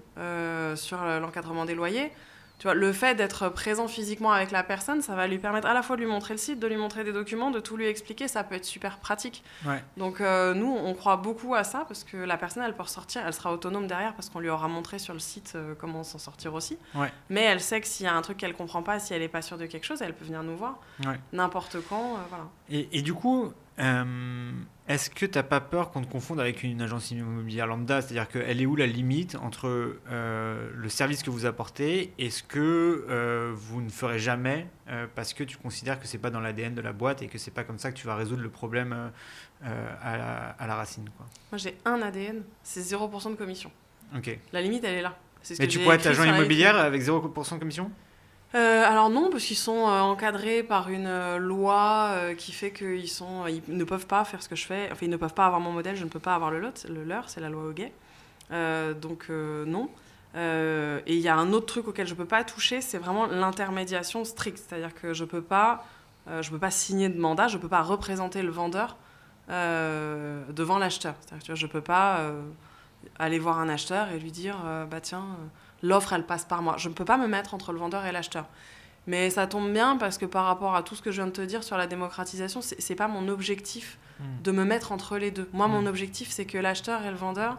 [0.77, 2.13] sur l'encadrement des loyers.
[2.61, 5.73] Tu vois, le fait d'être présent physiquement avec la personne, ça va lui permettre à
[5.73, 7.87] la fois de lui montrer le site, de lui montrer des documents, de tout lui
[7.87, 9.43] expliquer, ça peut être super pratique.
[9.65, 9.83] Ouais.
[9.97, 13.23] Donc euh, nous, on croit beaucoup à ça parce que la personne, elle peut ressortir,
[13.27, 16.19] elle sera autonome derrière parce qu'on lui aura montré sur le site euh, comment s'en
[16.19, 16.77] sortir aussi.
[16.95, 17.11] Ouais.
[17.31, 19.29] Mais elle sait que s'il y a un truc qu'elle comprend pas, si elle est
[19.29, 21.19] pas sûre de quelque chose, elle peut venir nous voir Ouais.
[21.33, 22.17] n'importe quand.
[22.17, 22.45] euh, voilà.
[22.69, 24.53] Et, et du coup, Euh,
[24.89, 28.03] Est-ce que tu n'as pas peur qu'on te confonde avec une agence immobilière lambda?
[28.03, 32.43] C'est-à-dire qu'elle est où la limite entre euh, le service que vous apportez et ce
[32.43, 34.67] que euh, vous ne ferez jamais
[35.15, 37.53] parce que tu considères que c'est pas dans l'ADN de la boîte et que c'est
[37.53, 39.13] pas comme ça que tu vas résoudre le problème
[39.63, 41.27] à, la, à la racine quoi?
[41.53, 43.71] Moi, j'ai un ADN, c'est 0% de commission.
[44.17, 44.37] Ok.
[44.53, 45.17] La limite, elle est là.
[45.43, 47.91] C'est ce Mais que tu pourrais être agent immobilière avec 0% de commission?
[48.55, 53.09] Euh, alors non, parce qu'ils sont euh, encadrés par une euh, loi qui fait qu'ils
[53.69, 54.89] ne peuvent pas faire ce que je fais.
[54.91, 56.87] Enfin, ils ne peuvent pas avoir mon modèle, je ne peux pas avoir le, lot,
[56.89, 57.93] le leur, c'est la loi Hoguet.
[59.01, 59.89] Donc non.
[60.35, 64.25] Et il y a un autre truc auquel je peux pas toucher, c'est vraiment l'intermédiation
[64.25, 64.59] stricte.
[64.59, 65.85] C'est-à-dire que je peux pas,
[66.41, 68.97] je peux pas signer de mandat, je peux pas représenter le vendeur
[69.49, 71.15] devant l'acheteur.
[71.21, 72.33] C'est-à-dire que je peux pas
[73.21, 74.57] aller voir un acheteur et lui dire,
[74.91, 75.25] bah tiens.
[75.83, 76.75] L'offre elle passe par moi.
[76.79, 78.47] Je ne peux pas me mettre entre le vendeur et l'acheteur.
[79.07, 81.33] Mais ça tombe bien parce que par rapport à tout ce que je viens de
[81.33, 84.43] te dire sur la démocratisation, c'est c'est pas mon objectif Hmm.
[84.43, 85.49] de me mettre entre les deux.
[85.55, 85.87] Moi, mon Mm.
[85.87, 87.57] objectif, c'est que l'acheteur et le vendeur,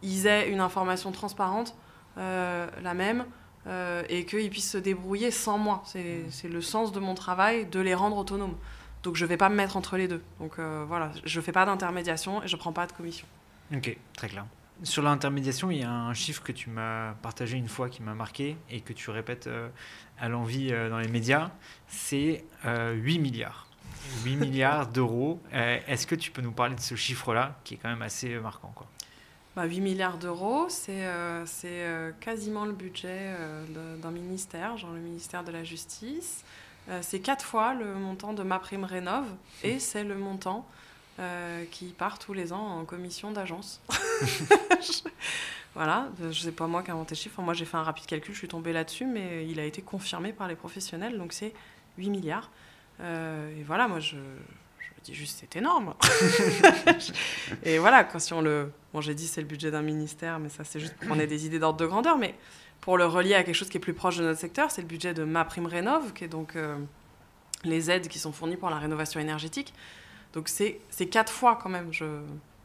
[0.00, 1.74] ils aient une information transparente,
[2.18, 3.24] euh, la même,
[3.66, 5.82] euh, et qu'ils puissent se débrouiller sans moi.
[5.84, 8.54] C'est c'est le sens de mon travail, de les rendre autonomes.
[9.02, 10.22] Donc je vais pas me mettre entre les deux.
[10.38, 13.26] Donc euh, voilà, je fais pas d'intermédiation et je prends pas de commission.
[13.74, 14.46] Ok, très clair.
[14.82, 18.14] Sur l'intermédiation, il y a un chiffre que tu m'as partagé une fois qui m'a
[18.14, 19.68] marqué et que tu répètes euh,
[20.18, 21.50] à l'envie euh, dans les médias,
[21.86, 23.66] c'est euh, 8 milliards.
[24.24, 25.40] 8 milliards d'euros.
[25.52, 28.36] Euh, Est-ce que tu peux nous parler de ce chiffre-là qui est quand même assez
[28.38, 28.86] marquant quoi?
[29.56, 33.08] Bah, 8 milliards d'euros, c'est euh, euh, quasiment le budget
[33.38, 36.44] euh, d'un ministère, genre le ministère de la Justice.
[36.88, 39.24] Euh, c'est quatre fois le montant de ma prime rénov
[39.62, 40.66] et c'est le montant
[41.20, 43.80] euh, qui part tous les ans en commission d'agence.
[45.74, 48.06] voilà, je sais pas moi qui ai inventé le chiffre, moi j'ai fait un rapide
[48.06, 51.52] calcul, je suis tombée là-dessus, mais il a été confirmé par les professionnels, donc c'est
[51.98, 52.50] 8 milliards.
[53.00, 55.94] Euh, et voilà, moi je, je dis juste c'est énorme.
[57.62, 58.72] et voilà, quand si on le.
[58.92, 61.26] Bon, j'ai dit c'est le budget d'un ministère, mais ça c'est juste pour qu'on ait
[61.26, 62.18] des idées d'ordre de grandeur.
[62.18, 62.34] Mais
[62.80, 64.88] pour le relier à quelque chose qui est plus proche de notre secteur, c'est le
[64.88, 66.76] budget de ma prime rénov, qui est donc euh,
[67.64, 69.72] les aides qui sont fournies pour la rénovation énergétique.
[70.34, 71.92] Donc c'est quatre fois quand même.
[71.92, 72.04] Je,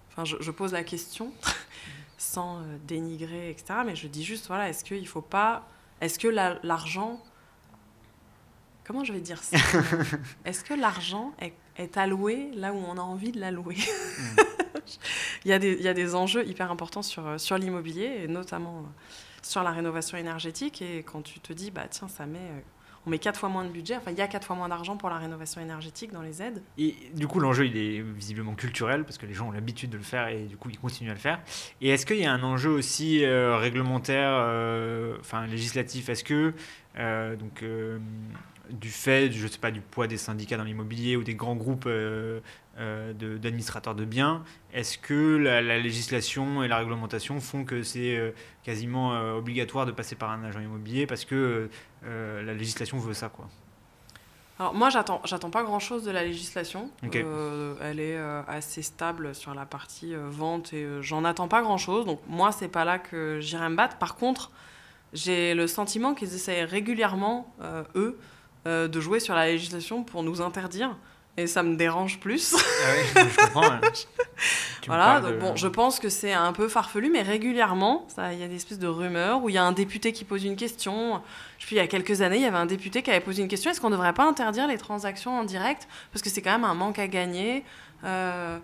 [0.10, 1.32] enfin, je, je pose la question
[2.18, 3.82] sans euh, dénigrer, etc.
[3.86, 5.66] Mais je dis juste, voilà, est-ce qu'il faut pas.
[6.02, 7.22] Est-ce que la- l'argent.
[8.84, 9.56] Comment je vais dire ça?
[10.46, 13.78] Est-ce que l'argent est, est alloué là où on a envie de l'allouer
[15.46, 18.22] il, y a des, il y a des enjeux hyper importants sur, euh, sur l'immobilier,
[18.24, 18.84] et notamment euh,
[19.44, 20.82] sur la rénovation énergétique.
[20.82, 22.40] Et quand tu te dis, bah tiens, ça met,
[23.06, 24.98] on met quatre fois moins de budget, enfin, il y a quatre fois moins d'argent
[24.98, 26.62] pour la rénovation énergétique dans les aides.
[26.78, 29.98] Et du coup, l'enjeu, il est visiblement culturel parce que les gens ont l'habitude de
[29.98, 31.40] le faire et du coup, ils continuent à le faire.
[31.82, 36.10] Et est-ce qu'il y a un enjeu aussi euh, réglementaire, euh, enfin législatif?
[36.10, 36.54] Est-ce que,
[36.98, 37.64] euh, donc,
[38.70, 41.86] du fait, je sais pas, du poids des syndicats dans l'immobilier ou des grands groupes
[41.88, 42.40] euh,
[42.80, 48.18] euh, d'administrateurs de, biens, est-ce que la, la législation et la réglementation font que c'est
[48.18, 48.32] euh,
[48.64, 51.70] quasiment obligatoire de passer par un agent immobilier parce que
[52.04, 53.48] la législation veut ça, quoi?
[54.60, 56.92] Alors moi, j'attends, j'attends pas grand-chose de la législation.
[57.02, 62.06] Elle est assez stable sur la partie vente et j'en attends pas grand-chose.
[62.06, 63.98] Donc moi, c'est pas là que j'irai me battre.
[63.98, 64.52] Par contre,
[65.14, 67.54] j'ai le sentiment qu'ils essayent régulièrement,
[67.96, 68.20] eux,
[68.68, 70.96] euh, de jouer sur la législation pour nous interdire.
[71.38, 72.54] Et ça me dérange plus.
[72.56, 73.80] Ah ouais, je comprends.
[74.88, 78.44] Voilà, donc de- bon, je pense que c'est un peu farfelu, mais régulièrement, il y
[78.44, 81.22] a des espèces de rumeurs où il y a un député qui pose une question.
[81.60, 83.42] Je sais, il y a quelques années, il y avait un député qui avait posé
[83.42, 85.88] une question est-ce qu'on ne devrait pas interdire les transactions en direct?
[86.12, 87.64] Parce que c'est quand même un manque à gagner
[88.06, 88.58] euh,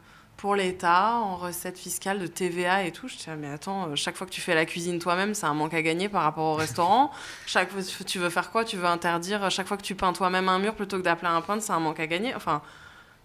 [0.45, 3.08] pour l'État en recettes fiscales de TVA et tout.
[3.08, 5.47] Je dis, ah, mais attends, euh, chaque fois que tu fais la cuisine toi-même, c'est
[5.47, 7.10] un manque à gagner par rapport au restaurant.
[7.47, 8.63] chaque fois, tu veux faire quoi?
[8.63, 11.41] Tu veux interdire chaque fois que tu peins toi-même un mur plutôt que d'appeler un
[11.41, 12.36] peintre, c'est un manque à gagner.
[12.36, 12.62] Enfin.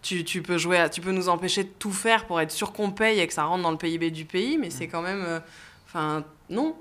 [0.01, 2.73] Tu, tu peux jouer à- tu peux nous empêcher de tout faire pour être sûr
[2.73, 5.23] qu'on paye et que ça rentre dans le PIB du pays, mais c'est quand même.
[5.23, 5.41] euh,
[5.87, 6.75] Enfin, non.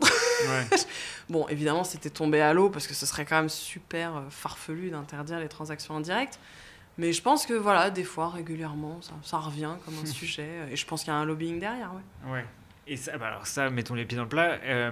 [0.48, 0.78] Ouais.
[1.30, 4.90] Bon, évidemment, c'était tombé à l'eau parce que ce serait quand même super euh, farfelu
[4.90, 6.40] d'interdire les transactions en direct.
[7.00, 10.46] Mais je pense que, voilà, des fois, régulièrement, ça, revient comme un sujet.
[10.48, 12.32] euh, Et je pense qu'il y a un lobbying derrière, ouais.
[12.32, 12.46] Ouais.
[12.86, 14.58] Et ça, bah alors ça, mettons les pieds dans le plat.
[14.64, 14.92] euh,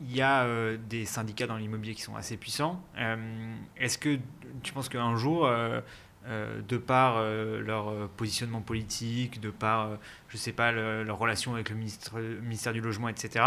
[0.00, 2.82] Il y a euh, des syndicats dans l'immobilier qui sont assez puissants.
[3.76, 4.18] Est-ce que
[4.62, 5.48] tu penses qu'un jour,
[6.26, 9.90] de par leur positionnement politique, de par,
[10.28, 13.44] je sais pas, le- leur relation avec le ministère du Logement, etc.,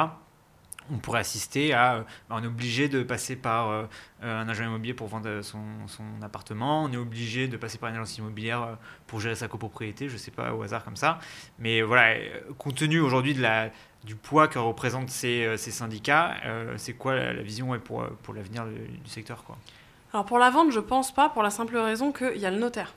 [0.92, 1.96] on pourrait assister à.
[1.96, 3.86] euh, on est obligé de passer par euh,
[4.22, 7.96] un agent immobilier pour vendre son, son appartement, on est obligé de passer par une
[7.96, 8.76] agence immobilière euh,
[9.08, 11.20] pour gérer sa copropriété, je sais pas, au hasard comme ça.
[11.60, 12.16] Mais voilà,
[12.58, 13.70] compte tenu aujourd'hui de la,
[14.04, 18.06] du poids que représentent ces, ces syndicats, euh, c'est quoi la, la vision ouais, pour,
[18.24, 19.58] pour l'avenir du, secteur quoi?
[20.14, 22.58] Alors, pour la vente, je pense pas, pour la simple raison qu'il y a le
[22.58, 22.94] notaire.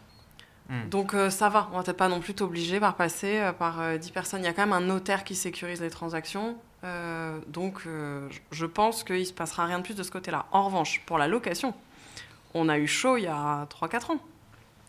[0.70, 0.88] Hmm.
[0.88, 3.81] Donc euh, ça va, on va peut-être pas non plus t'obliger par passer euh, par
[3.81, 4.40] euh, 10 personnes.
[4.42, 6.57] Il y a quand même un notaire qui sécurise les transactions.
[6.83, 10.47] Euh, donc euh, je- pense qu'il se passera rien de plus de ce côté-là.
[10.53, 11.75] En revanche, pour la location,
[12.55, 14.19] on a eu chaud il y a 3-4 ans.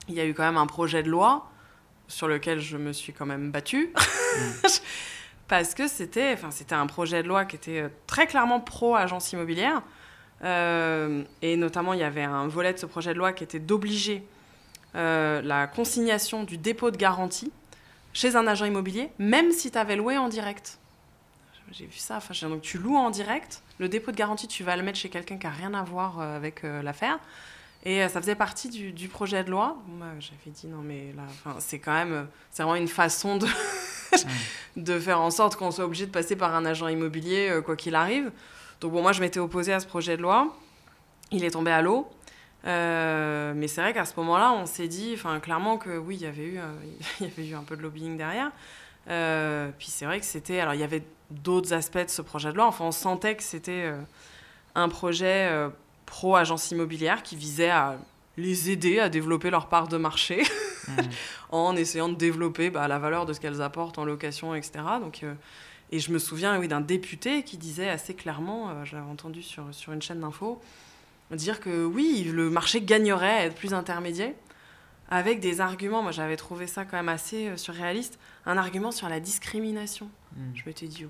[0.07, 1.49] Il y a eu quand même un projet de loi
[2.07, 3.93] sur lequel je me suis quand même battue.
[5.47, 9.81] Parce que c'était enfin, un projet de loi qui était euh, très clairement pro-agence immobilière.
[10.43, 13.59] Euh, et notamment, il y avait un volet de ce projet de loi qui était
[13.59, 14.23] d'obliger
[14.93, 17.51] la consignation du dépôt de garantie
[18.11, 20.79] chez un agent immobilier, même si tu avais loué en direct.
[21.71, 22.17] J'ai vu ça.
[22.17, 25.09] Enfin, donc, tu loues en direct, le dépôt de garantie, tu vas le mettre chez
[25.09, 27.19] quelqu'un qui n'a rien à voir euh, avec euh, l'affaire.
[27.83, 29.77] Et euh, ça faisait partie du, du projet de loi.
[29.87, 33.47] Bon, bah, J'avais dit non, mais là, c'est quand même, c'est vraiment une façon de,
[34.75, 37.75] de faire en sorte qu'on soit obligé de passer par un agent immobilier, euh, quoi
[37.75, 38.31] qu'il arrive.
[38.79, 40.55] Donc, bon, moi, je m'étais opposée à ce projet de loi.
[41.31, 42.09] Il est tombé à l'eau.
[42.65, 46.21] Euh, mais c'est vrai qu'à ce moment-là, on s'est dit, enfin, clairement que oui, il
[46.21, 46.71] y avait eu, euh,
[47.19, 48.51] il y avait eu un peu de lobbying derrière.
[49.09, 52.51] Euh, puis c'est vrai que c'était, alors il y avait d'autres aspects de ce projet
[52.51, 52.67] de loi.
[52.67, 54.01] Enfin, on sentait que c'était euh,
[54.75, 55.69] un projet euh,
[56.05, 57.97] pro agence immobilière qui visait à
[58.37, 60.43] les aider à développer leur part de marché
[61.51, 64.83] en essayant de développer bah, la valeur de ce qu'elles apportent en location, etc.
[65.01, 65.25] Donc,
[65.91, 69.65] et je me souviens oui, d'un député qui disait assez clairement, je l'avais entendu sur,
[69.71, 70.61] sur une chaîne d'infos,
[71.35, 74.33] dire que oui, le marché gagnerait à être plus intermédiaire
[75.11, 79.09] avec des arguments, moi j'avais trouvé ça quand même assez euh, surréaliste, un argument sur
[79.09, 80.09] la discrimination.
[80.35, 80.41] Mm.
[80.55, 81.09] Je m'étais dit, oh,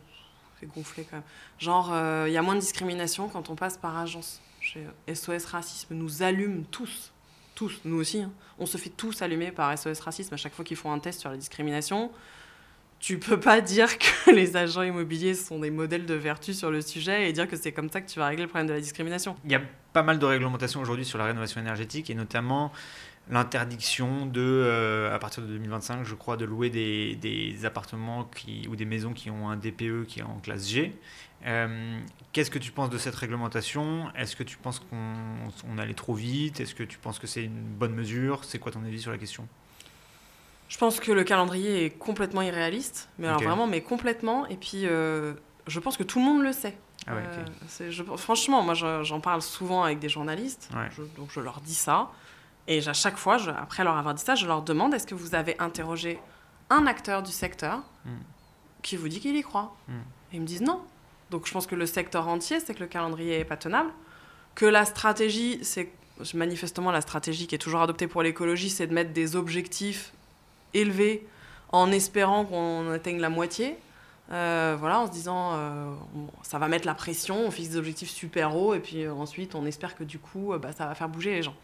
[0.60, 1.26] c'est gonflé quand même.
[1.60, 4.42] Genre, euh, il y a moins de discrimination quand on passe par agence.
[4.60, 7.12] Chez SOS Racisme nous allume tous,
[7.56, 8.22] tous, nous aussi.
[8.22, 8.32] hein.
[8.60, 11.20] On se fait tous allumer par SOS Racisme à chaque fois qu'ils font un test
[11.20, 12.12] sur la discrimination.
[13.00, 16.82] Tu peux pas dire que les agents immobiliers sont des modèles de vertu sur le
[16.82, 18.82] sujet et dire que c'est comme ça que tu vas régler le problème de la
[18.82, 19.36] discrimination.
[19.46, 19.62] Il y a
[19.94, 22.72] pas mal de réglementations aujourd'hui sur la rénovation énergétique et notamment
[23.30, 28.68] l'interdiction de, euh, à partir de 2025, je crois, de louer des, des appartements qui,
[28.70, 30.94] ou des maisons qui ont un DPE qui est en classe G.
[31.46, 32.00] Euh,
[32.34, 34.10] Qu'est-ce que tu penses de cette réglementation?
[34.16, 35.16] Est-ce que tu penses qu'on
[35.74, 36.60] on allait trop vite?
[36.60, 38.44] Est-ce que tu penses que c'est une bonne mesure?
[38.44, 39.48] C'est quoi ton avis sur la question?
[40.70, 44.46] Je pense que le calendrier est complètement irréaliste, mais alors vraiment, mais complètement.
[44.48, 45.34] Et puis, euh,
[45.68, 46.78] je pense que tout le monde le sait.
[47.08, 47.24] Ah ouais,
[47.90, 50.88] je- franchement, moi, je- j'en parle souvent avec des journalistes, Ouais.
[50.96, 52.10] je- donc je leur dis ça.
[52.68, 55.16] Et à chaque fois, je- après leur avoir dit ça, je leur demande est-ce que
[55.16, 56.20] vous avez interrogé
[56.70, 58.10] un acteur du secteur Mm.
[58.84, 59.76] qui vous dit qu'il y croit?
[59.88, 59.92] Mm.
[59.94, 60.82] Et ils me disent non.
[61.32, 63.90] Donc je pense que le secteur entier, c'est que le calendrier est pas tenable,
[64.56, 65.92] que la stratégie, c'est
[66.34, 70.14] manifestement la stratégie qui est toujours adoptée pour l'écologie, c'est de mettre des objectifs
[70.74, 71.26] élevés
[71.72, 73.78] en espérant qu'on atteigne la moitié.
[74.32, 75.94] Euh, voilà, en se disant, euh,
[76.44, 79.56] ça va mettre la pression, on fixe des objectifs super hauts, et puis euh, ensuite
[79.56, 81.56] on espère que du coup, bah, ça va faire bouger les gens.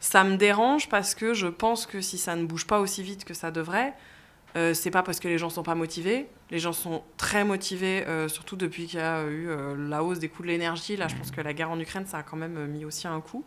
[0.00, 3.24] Ça me dérange parce que je pense que si ça ne bouge pas aussi vite
[3.24, 3.94] que ça devrait,
[4.56, 6.28] euh, c'est pas parce que les gens sont pas motivés.
[6.50, 10.18] Les gens sont très motivés, euh, surtout depuis qu'il y a eu euh, la hausse
[10.18, 10.96] des coûts de l'énergie.
[10.96, 13.06] Là, je pense que la guerre en Ukraine, ça a quand même euh, mis aussi
[13.06, 13.44] un coup.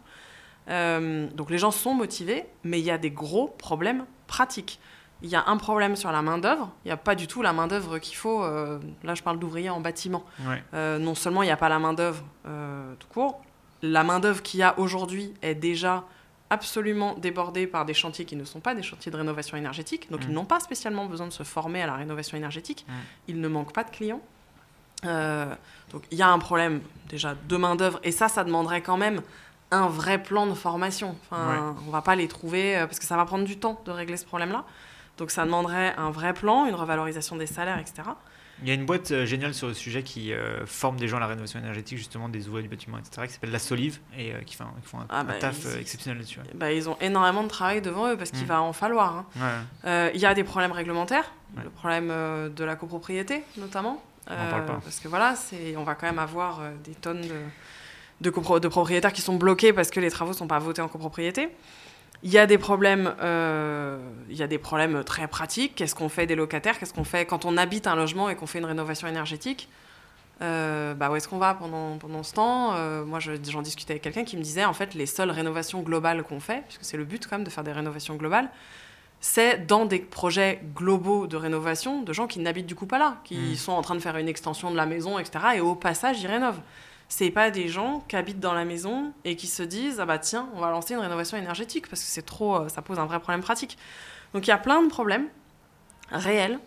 [0.68, 4.80] Donc les gens sont motivés, mais il y a des gros problèmes pratiques.
[5.24, 6.72] Il y a un problème sur la main-d'œuvre.
[6.86, 8.42] Il n'y a pas du tout la main-d'œuvre qu'il faut.
[9.04, 10.24] là, je parle d'ouvriers en bâtiment.
[10.46, 10.98] Ouais.
[11.00, 12.24] Non seulement il n'y a pas la main-d'œuvre
[13.00, 13.42] tout court,
[13.82, 16.06] la main-d'œuvre qu'il y a aujourd'hui est déjà
[16.52, 20.12] absolument débordée par des chantiers qui ne sont pas des chantiers de rénovation énergétique.
[20.12, 20.26] Donc Mm.
[20.30, 22.86] ils n'ont pas spécialement besoin de se former à la rénovation énergétique.
[22.88, 22.92] Mm.
[23.30, 24.22] Il ne manque pas de clients.
[25.06, 25.56] Euh,
[25.92, 28.00] donc il y a un problème déjà de main-d'œuvre.
[28.04, 29.22] Et ça, ça demanderait quand même
[29.72, 31.16] un vrai plan de formation.
[31.30, 33.92] Enfin, On va pas les trouver euh, parce que ça va prendre du temps de
[33.92, 34.66] régler ce problème-là.
[35.18, 38.02] Donc ça demanderait un vrai plan, une revalorisation des salaires, etc.
[38.62, 41.18] Il y a une boîte euh, géniale sur le sujet qui euh, forme des gens
[41.18, 44.34] à la rénovation énergétique, justement des ouvriers du bâtiment, etc., qui s'appelle La Solive et
[44.34, 46.40] euh, qui, font un, Ah un bah, taf ils- exceptionnel là-dessus.
[46.40, 46.46] ouais.
[46.54, 48.48] Bah, ils ont énormément de travail devant eux parce qu'il Mm.
[48.48, 49.26] va en falloir.
[49.36, 49.64] hein.
[49.86, 50.12] Ouais.
[50.14, 51.64] Il y a des problèmes réglementaires, Ouais.
[51.64, 52.08] le problème
[52.56, 54.02] de la copropriété notamment.
[54.30, 54.80] On parle pas.
[54.84, 55.34] Parce que voilà,
[55.78, 57.42] on va quand même avoir des tonnes de,
[58.22, 60.82] de, copro- de propriétaires qui sont bloqués parce que les travaux ne sont pas votés
[60.82, 61.50] en copropriété.
[62.24, 63.98] Il y a des problèmes, euh,
[64.30, 65.74] il y a des problèmes très pratiques.
[65.76, 66.78] Qu'est-ce qu'on fait des locataires?
[66.78, 69.70] Qu'est-ce qu'on fait quand on habite un logement et qu'on fait une rénovation énergétique?
[70.44, 72.74] Euh, bah, Où est-ce qu'on va pendant, pendant ce temps?
[72.76, 75.82] Euh, Moi, je- j'en discutais avec quelqu'un qui me disait en fait les seules rénovations
[75.82, 78.50] globales qu'on fait, puisque c'est le but quand même de faire des rénovations globales,
[79.20, 83.18] c'est dans des projets globaux de rénovation de gens qui n'habitent du coup pas là,
[83.24, 83.56] qui Mm.
[83.56, 85.40] sont en train de faire une extension de la maison, etc.
[85.56, 86.62] Et au passage, ils rénovent.
[87.14, 90.18] C'est pas des gens qui habitent dans la maison et qui se disent ah bah
[90.18, 93.06] tiens, on va lancer une rénovation énergétique parce que c'est trop, euh, ça pose un
[93.06, 93.78] vrai problème pratique.
[94.34, 95.28] Donc il y a plein de problèmes
[96.10, 96.58] réels.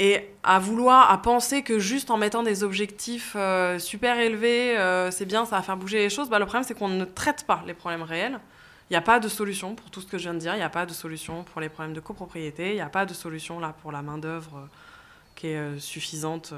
[0.00, 5.12] Et à vouloir, à penser que juste en mettant des objectifs euh, super élevés, euh,
[5.12, 7.46] c'est bien, ça va faire bouger les choses, bah, le problème c'est qu'on ne traite
[7.46, 8.40] pas les problèmes réels.
[8.90, 10.54] Il n'y a pas de solution pour tout ce que je viens de dire.
[10.54, 12.70] Il n'y a pas de solution pour les problèmes de copropriété.
[12.70, 14.68] Il n'y a pas de solution là pour la main-d'œuvre
[15.36, 16.52] qui est suffisante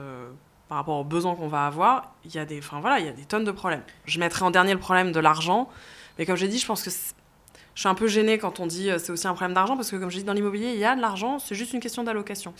[0.68, 2.14] par rapport aux besoins qu'on va avoir.
[2.24, 3.82] Il y, a des, enfin, voilà, il y a des tonnes de problèmes.
[4.06, 5.68] Je mettrai en dernier le problème de l'argent.
[6.18, 8.90] Mais comme j'ai dit, je pense que je suis un peu gênée quand on dit
[8.90, 10.84] euh, c'est aussi un problème d'argent parce que, comme j'ai dit, dans l'immobilier, il y
[10.84, 11.38] a de l'argent.
[11.38, 12.54] C'est juste une question d'allocation.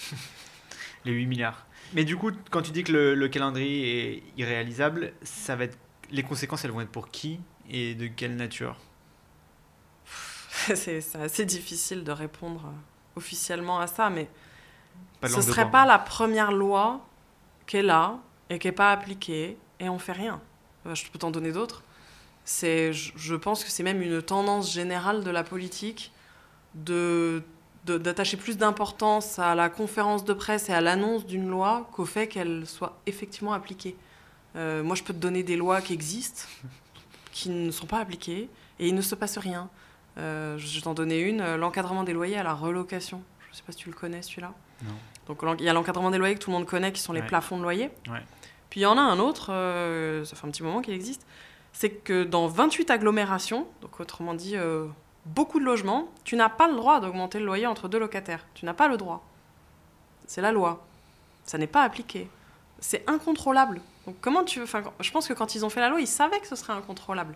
[1.05, 1.67] Les 8 milliards.
[1.93, 5.79] Mais du coup, quand tu dis que le, le calendrier est irréalisable, ça va être
[6.11, 8.77] les conséquences, elles vont être pour qui et de quelle nature?
[10.75, 14.29] C'est assez difficile de répondre euh, officiellement à ça, mais
[15.23, 17.07] ce de serait pas la première loi
[17.67, 18.19] qui est là
[18.51, 20.41] et qui n'est pas appliquée et on fait rien.
[20.93, 21.83] Je peux t'en donner d'autres.
[22.45, 26.13] C'est, je, pense que c'est même une tendance générale de la politique
[26.75, 27.43] de-
[27.87, 32.29] d'attacher plus d'importance à la conférence de presse et à l'annonce d'une loi qu'au fait
[32.29, 33.97] qu'elle soit effectivement appliquée.
[34.57, 36.45] Euh, moi, je peux te donner des lois qui existent,
[37.33, 38.49] qui ne sont pas appliquées,
[38.79, 39.69] et il ne se passe rien.
[40.17, 43.23] Euh, je vais t'en donner une, euh, l'encadrement des loyers à la relocation.
[43.47, 44.53] Je ne sais pas si tu le connais, celui-là.
[44.83, 44.93] Non.
[45.27, 47.21] Donc, il y a l'encadrement des loyers que tout le monde connaît, qui sont les
[47.21, 47.27] Ouais.
[47.27, 47.91] plafonds de loyer.
[48.09, 48.23] Ouais.
[48.71, 51.27] Puis, il y en a un autre, euh, ça fait un petit moment qu'il existe,
[51.73, 54.87] c'est que dans 28 agglomérations, donc autrement dit, euh,
[55.27, 58.45] beaucoup de logements, tu n'as pas le droit d'augmenter le loyer entre deux locataires.
[58.55, 59.25] Tu n'as pas le droit.
[60.27, 60.85] C'est la loi.
[61.45, 62.29] Ça n'est pas appliqué.
[62.81, 63.81] C'est incontrôlable.
[64.07, 64.65] Donc comment tu veux...
[64.65, 66.73] Enfin, je pense que quand ils ont fait la loi, ils savaient que ce serait
[66.75, 67.35] incontrôlable.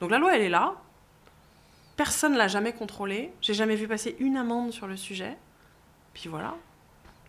[0.00, 0.74] Donc la loi, elle est là.
[1.96, 3.32] Personne ne l'a jamais contrôlée.
[3.42, 5.36] J'ai jamais vu passer une amende sur le sujet.
[6.14, 6.54] Puis voilà.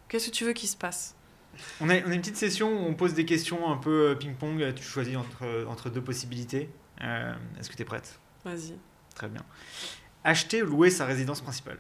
[0.10, 1.15] Qu'est-ce que tu veux qu'il se passe?
[1.80, 4.15] On a, on a une petite session où on pose des questions un peu euh,
[4.15, 4.74] ping-pong.
[4.76, 6.69] Tu choisis entre, entre deux possibilités.
[7.02, 8.19] Euh, Est-ce que tu es prête?
[8.43, 8.76] Vas-y.
[9.15, 9.41] Très bien.
[10.24, 11.78] Acheter ou louer sa résidence principale?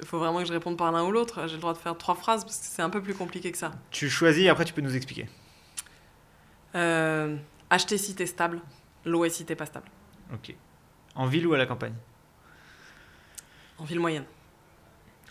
[0.00, 1.46] Il faut vraiment que je réponde par l'un ou l'autre.
[1.48, 3.58] J'ai le droit de faire trois phrases parce que c'est un peu plus compliqué que
[3.58, 3.72] ça.
[3.90, 5.28] Tu choisis et après tu peux nous expliquer.
[6.74, 7.36] Euh,
[7.70, 8.60] acheter si t'es stable,
[9.04, 9.88] louer si t'es pas stable.
[10.32, 10.54] Ok.
[11.14, 11.94] En ville ou à la campagne?
[13.84, 14.24] En ville moyenne.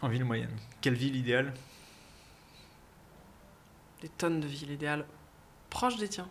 [0.04, 0.56] En ville moyenne.
[0.80, 1.56] Quelle ville idéale?
[4.04, 5.08] Des tonnes de villes idéales.
[5.72, 6.30] Proches des tiens.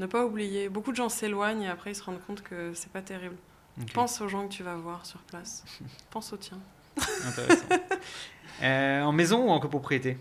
[0.00, 0.68] Ne pas oublier.
[0.68, 3.36] Beaucoup de gens s'éloignent et après ils se rendent compte que c'est pas terrible.
[3.94, 5.64] Pense aux gens que tu vas voir sur place.
[6.10, 6.58] Pense aux tiens.
[7.24, 7.66] Intéressant.
[8.60, 10.18] Euh, en maison ou en copropriété?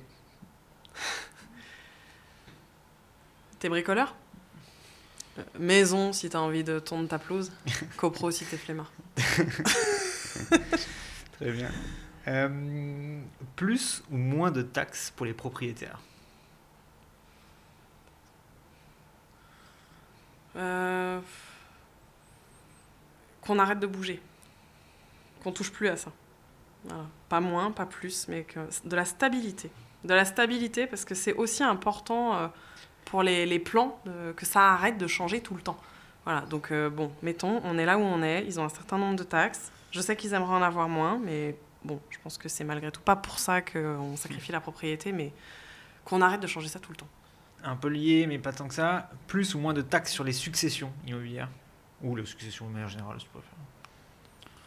[3.57, 4.13] T'es bricoleur?
[5.39, 7.51] Euh, Maison si t'as envie de tondre ta pelouse.
[7.97, 8.91] Copro si t'es flemmard.
[11.37, 11.69] Très bien.
[12.27, 13.21] Euh,
[13.55, 15.99] plus ou moins de taxes pour les propriétaires?
[20.55, 21.19] Euh,
[23.41, 24.21] Qu'on arrête de bouger.
[25.43, 26.11] Qu'on touche plus à ça.
[27.29, 29.69] Pas moins, pas plus, mais que de la stabilité.
[30.03, 32.47] De la stabilité parce que c'est aussi important euh,
[33.05, 34.01] pour les, plans
[34.35, 35.77] que ça arrête de changer tout le temps.
[36.27, 38.97] Voilà, donc euh, bon, mettons, on est là où on est, ils ont un certain
[38.97, 39.71] nombre de taxes.
[39.91, 42.99] Je sais qu'ils aimeraient en avoir moins, mais bon, je pense que c'est malgré tout
[42.99, 45.31] pas pour ça qu'on sacrifie la propriété, mais
[46.03, 47.07] qu'on arrête de changer ça tout le temps.
[47.63, 49.09] Un peu lié, mais pas tant que ça.
[49.27, 51.47] Plus ou moins de taxes sur les successions immobilières
[52.03, 53.49] Ou les successions de manière générale, si tu préfères.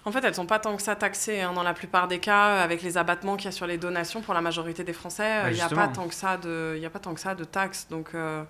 [0.06, 2.62] En fait, elles sont pas tant que ça taxées hein, dans la plupart des cas,
[2.62, 5.42] avec les abattements qu'il y a sur les donations pour la majorité des Français.
[5.42, 7.20] Ouais, Il n'y a pas tant que ça de, il y a pas tant que
[7.20, 8.44] ça de taxes, donc euh,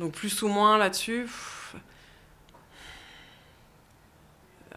[0.00, 1.26] donc plus ou moins là-dessus.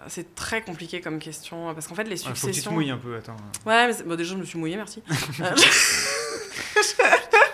[0.07, 2.71] C'est très compliqué comme question parce qu'en fait les Il faut que tu te successions.
[2.71, 3.35] mouilles un peu, attends.
[3.65, 5.03] ouais, mais bon, déjà je me suis mouillée, merci.
[5.41, 5.55] Euh,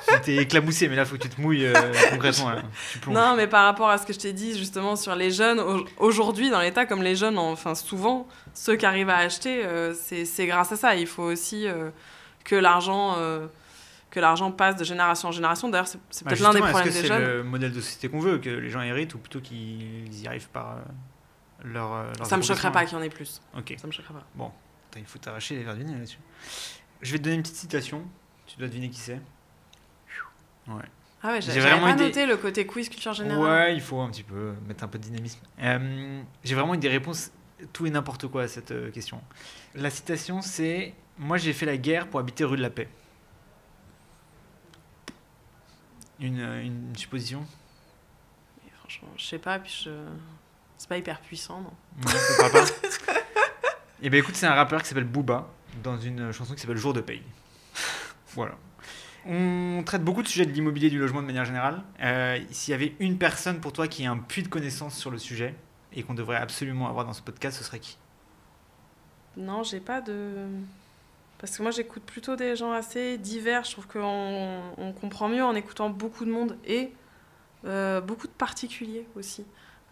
[0.08, 1.74] Tu t'es éclaboussé, mais là, faut que tu te mouilles euh,
[2.12, 2.50] concrètement.
[2.52, 2.62] là.
[2.92, 3.16] Tu plonges.
[3.16, 5.86] Non, mais par rapport à ce que je t'ai dit justement sur les jeunes, au-
[5.98, 10.46] aujourd'hui dans l'État, comme les jeunes, enfin souvent, ceux qui arrivent à acheter, euh, c'est
[10.48, 10.96] grâce à ça.
[10.96, 11.90] Il faut aussi euh,
[12.44, 13.48] que l'argent euh,
[14.12, 15.70] que l'argent passe de génération en génération.
[15.70, 17.24] D'ailleurs, c'est Bah, peut-être l'un des problèmes Est-ce des que c'est jeunes.
[17.38, 20.50] le modèle de société qu'on veut, que les gens héritent, ou plutôt qu'ils y arrivent
[20.50, 20.82] par euh,
[21.65, 21.93] leur.
[21.93, 23.41] euh, leurs Ça me choquerait pas qu'il y en ait plus.
[23.58, 23.73] Ok.
[23.78, 24.25] Ça me choquerait pas.
[24.36, 26.19] Putain, il faut t'arracher les verres du nez là-dessus.
[27.01, 28.04] Je vais te donner une petite citation.
[28.45, 29.19] Tu dois deviner qui c'est.
[30.67, 30.84] Ouais.
[31.21, 33.41] Ah ouais, J'ai vraiment pas noté le côté quiz culture générale.
[33.43, 35.39] Ouais, il faut un petit peu mettre un peu de dynamisme.
[35.60, 37.32] Euh, J'ai vraiment eu des réponses
[37.73, 39.21] tout et n'importe quoi à cette euh, question.
[39.73, 42.88] La citation, c'est Moi, j'ai fait la guerre pour habiter rue de la Paix.
[46.20, 47.45] Une, une supposition?
[48.63, 49.89] Mais Franchement, je sais pas, puis je...
[50.78, 51.71] c'est pas hyper puissant, non.
[52.05, 52.65] Non, parle pas
[54.01, 55.47] Eh ben écoute, c'est un rappeur qui s'appelle Booba
[55.84, 57.23] dans une chanson qui s'appelle Jour de paye.
[58.34, 58.55] voilà.
[59.28, 61.82] On traite beaucoup de sujets de l'immobilier et du logement de manière générale.
[62.01, 65.09] Euh, S'il y avait une personne pour toi qui a un puits de connaissances sur
[65.09, 65.55] le sujet
[65.93, 67.97] et qu'on devrait absolument avoir dans ce podcast, ce serait qui?
[69.38, 70.45] Non, j'ai pas de.
[71.39, 73.63] Parce que moi, j'écoute plutôt des gens assez divers.
[73.63, 76.91] Je trouve qu'on on comprend mieux en écoutant beaucoup de monde et
[77.65, 79.43] Euh, beaucoup de particuliers aussi.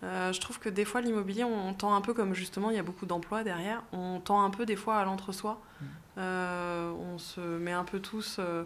[0.04, 2.80] Euh, je trouve que des fois, l'immobilier, on, tend un peu comme justement, il y
[2.80, 5.62] a beaucoup d'emplois derrière, on tend un peu des fois à l'entre-soi.
[5.80, 5.86] Mm.
[6.18, 8.38] Euh, on se met un peu tous.
[8.40, 8.64] euh,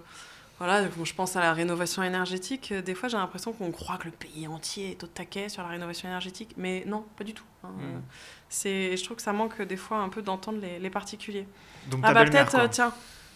[0.58, 2.74] voilà, je pense à la rénovation énergétique.
[2.74, 5.70] Des fois, j'ai l'impression qu'on croit que le pays entier est au taquet sur la
[5.70, 6.56] rénovation énergétique.
[6.58, 7.46] Mais non, pas du tout.
[7.64, 7.70] hein.
[7.78, 8.02] Mm.
[8.50, 11.48] C'est, je trouve que ça manque des fois un peu d'entendre les, les particuliers.
[11.92, 12.92] Donc Ah bah peut-être, tiens,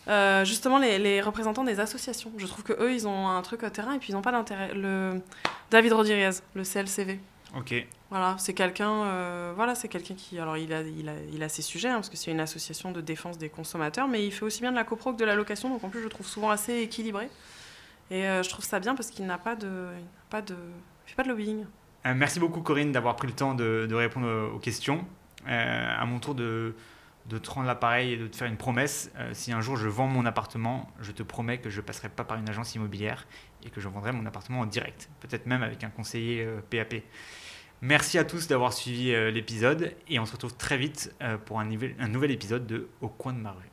[0.08, 2.32] euh, justement les, les représentants des associations.
[2.38, 4.32] Je trouve que eux, ils ont un truc au terrain et puis ils n'ont pas
[4.32, 4.74] d'intérêt.
[4.74, 5.22] Le
[5.70, 7.20] David Rodriguez, le CLCV.
[7.56, 7.74] Ok.
[8.10, 11.50] Voilà, c'est quelqu'un, euh, voilà, c'est quelqu'un qui, alors il a, il a, il a
[11.50, 14.44] ses sujets hein, parce que c'est une association de défense des consommateurs, mais il fait
[14.44, 16.28] aussi bien de la copro que de la location, donc en plus je le trouve
[16.28, 17.30] souvent assez équilibré.
[18.10, 20.56] Et euh, je trouve ça bien parce qu'il n'a pas de, il pas de,
[21.06, 21.66] fait pas de lobbying.
[22.06, 25.06] Euh, merci beaucoup Corinne d'avoir pris le temps de, de répondre aux questions.
[25.48, 26.76] Euh, à mon tour de,
[27.28, 29.10] de te rendre l'appareil et de te faire une promesse.
[29.32, 32.26] Si un jour je vends mon appartement, je te promets que je ne passerai pas
[32.26, 33.26] par une agence immobilière
[33.64, 36.96] et que je vendrai mon appartement en direct, peut-être même avec un conseiller PAP.
[37.82, 41.60] Merci à tous d'avoir suivi euh, l'épisode et on se retrouve très vite euh, pour
[41.60, 43.71] un, nouvel- un nouvel épisode de Au coin de ma rue.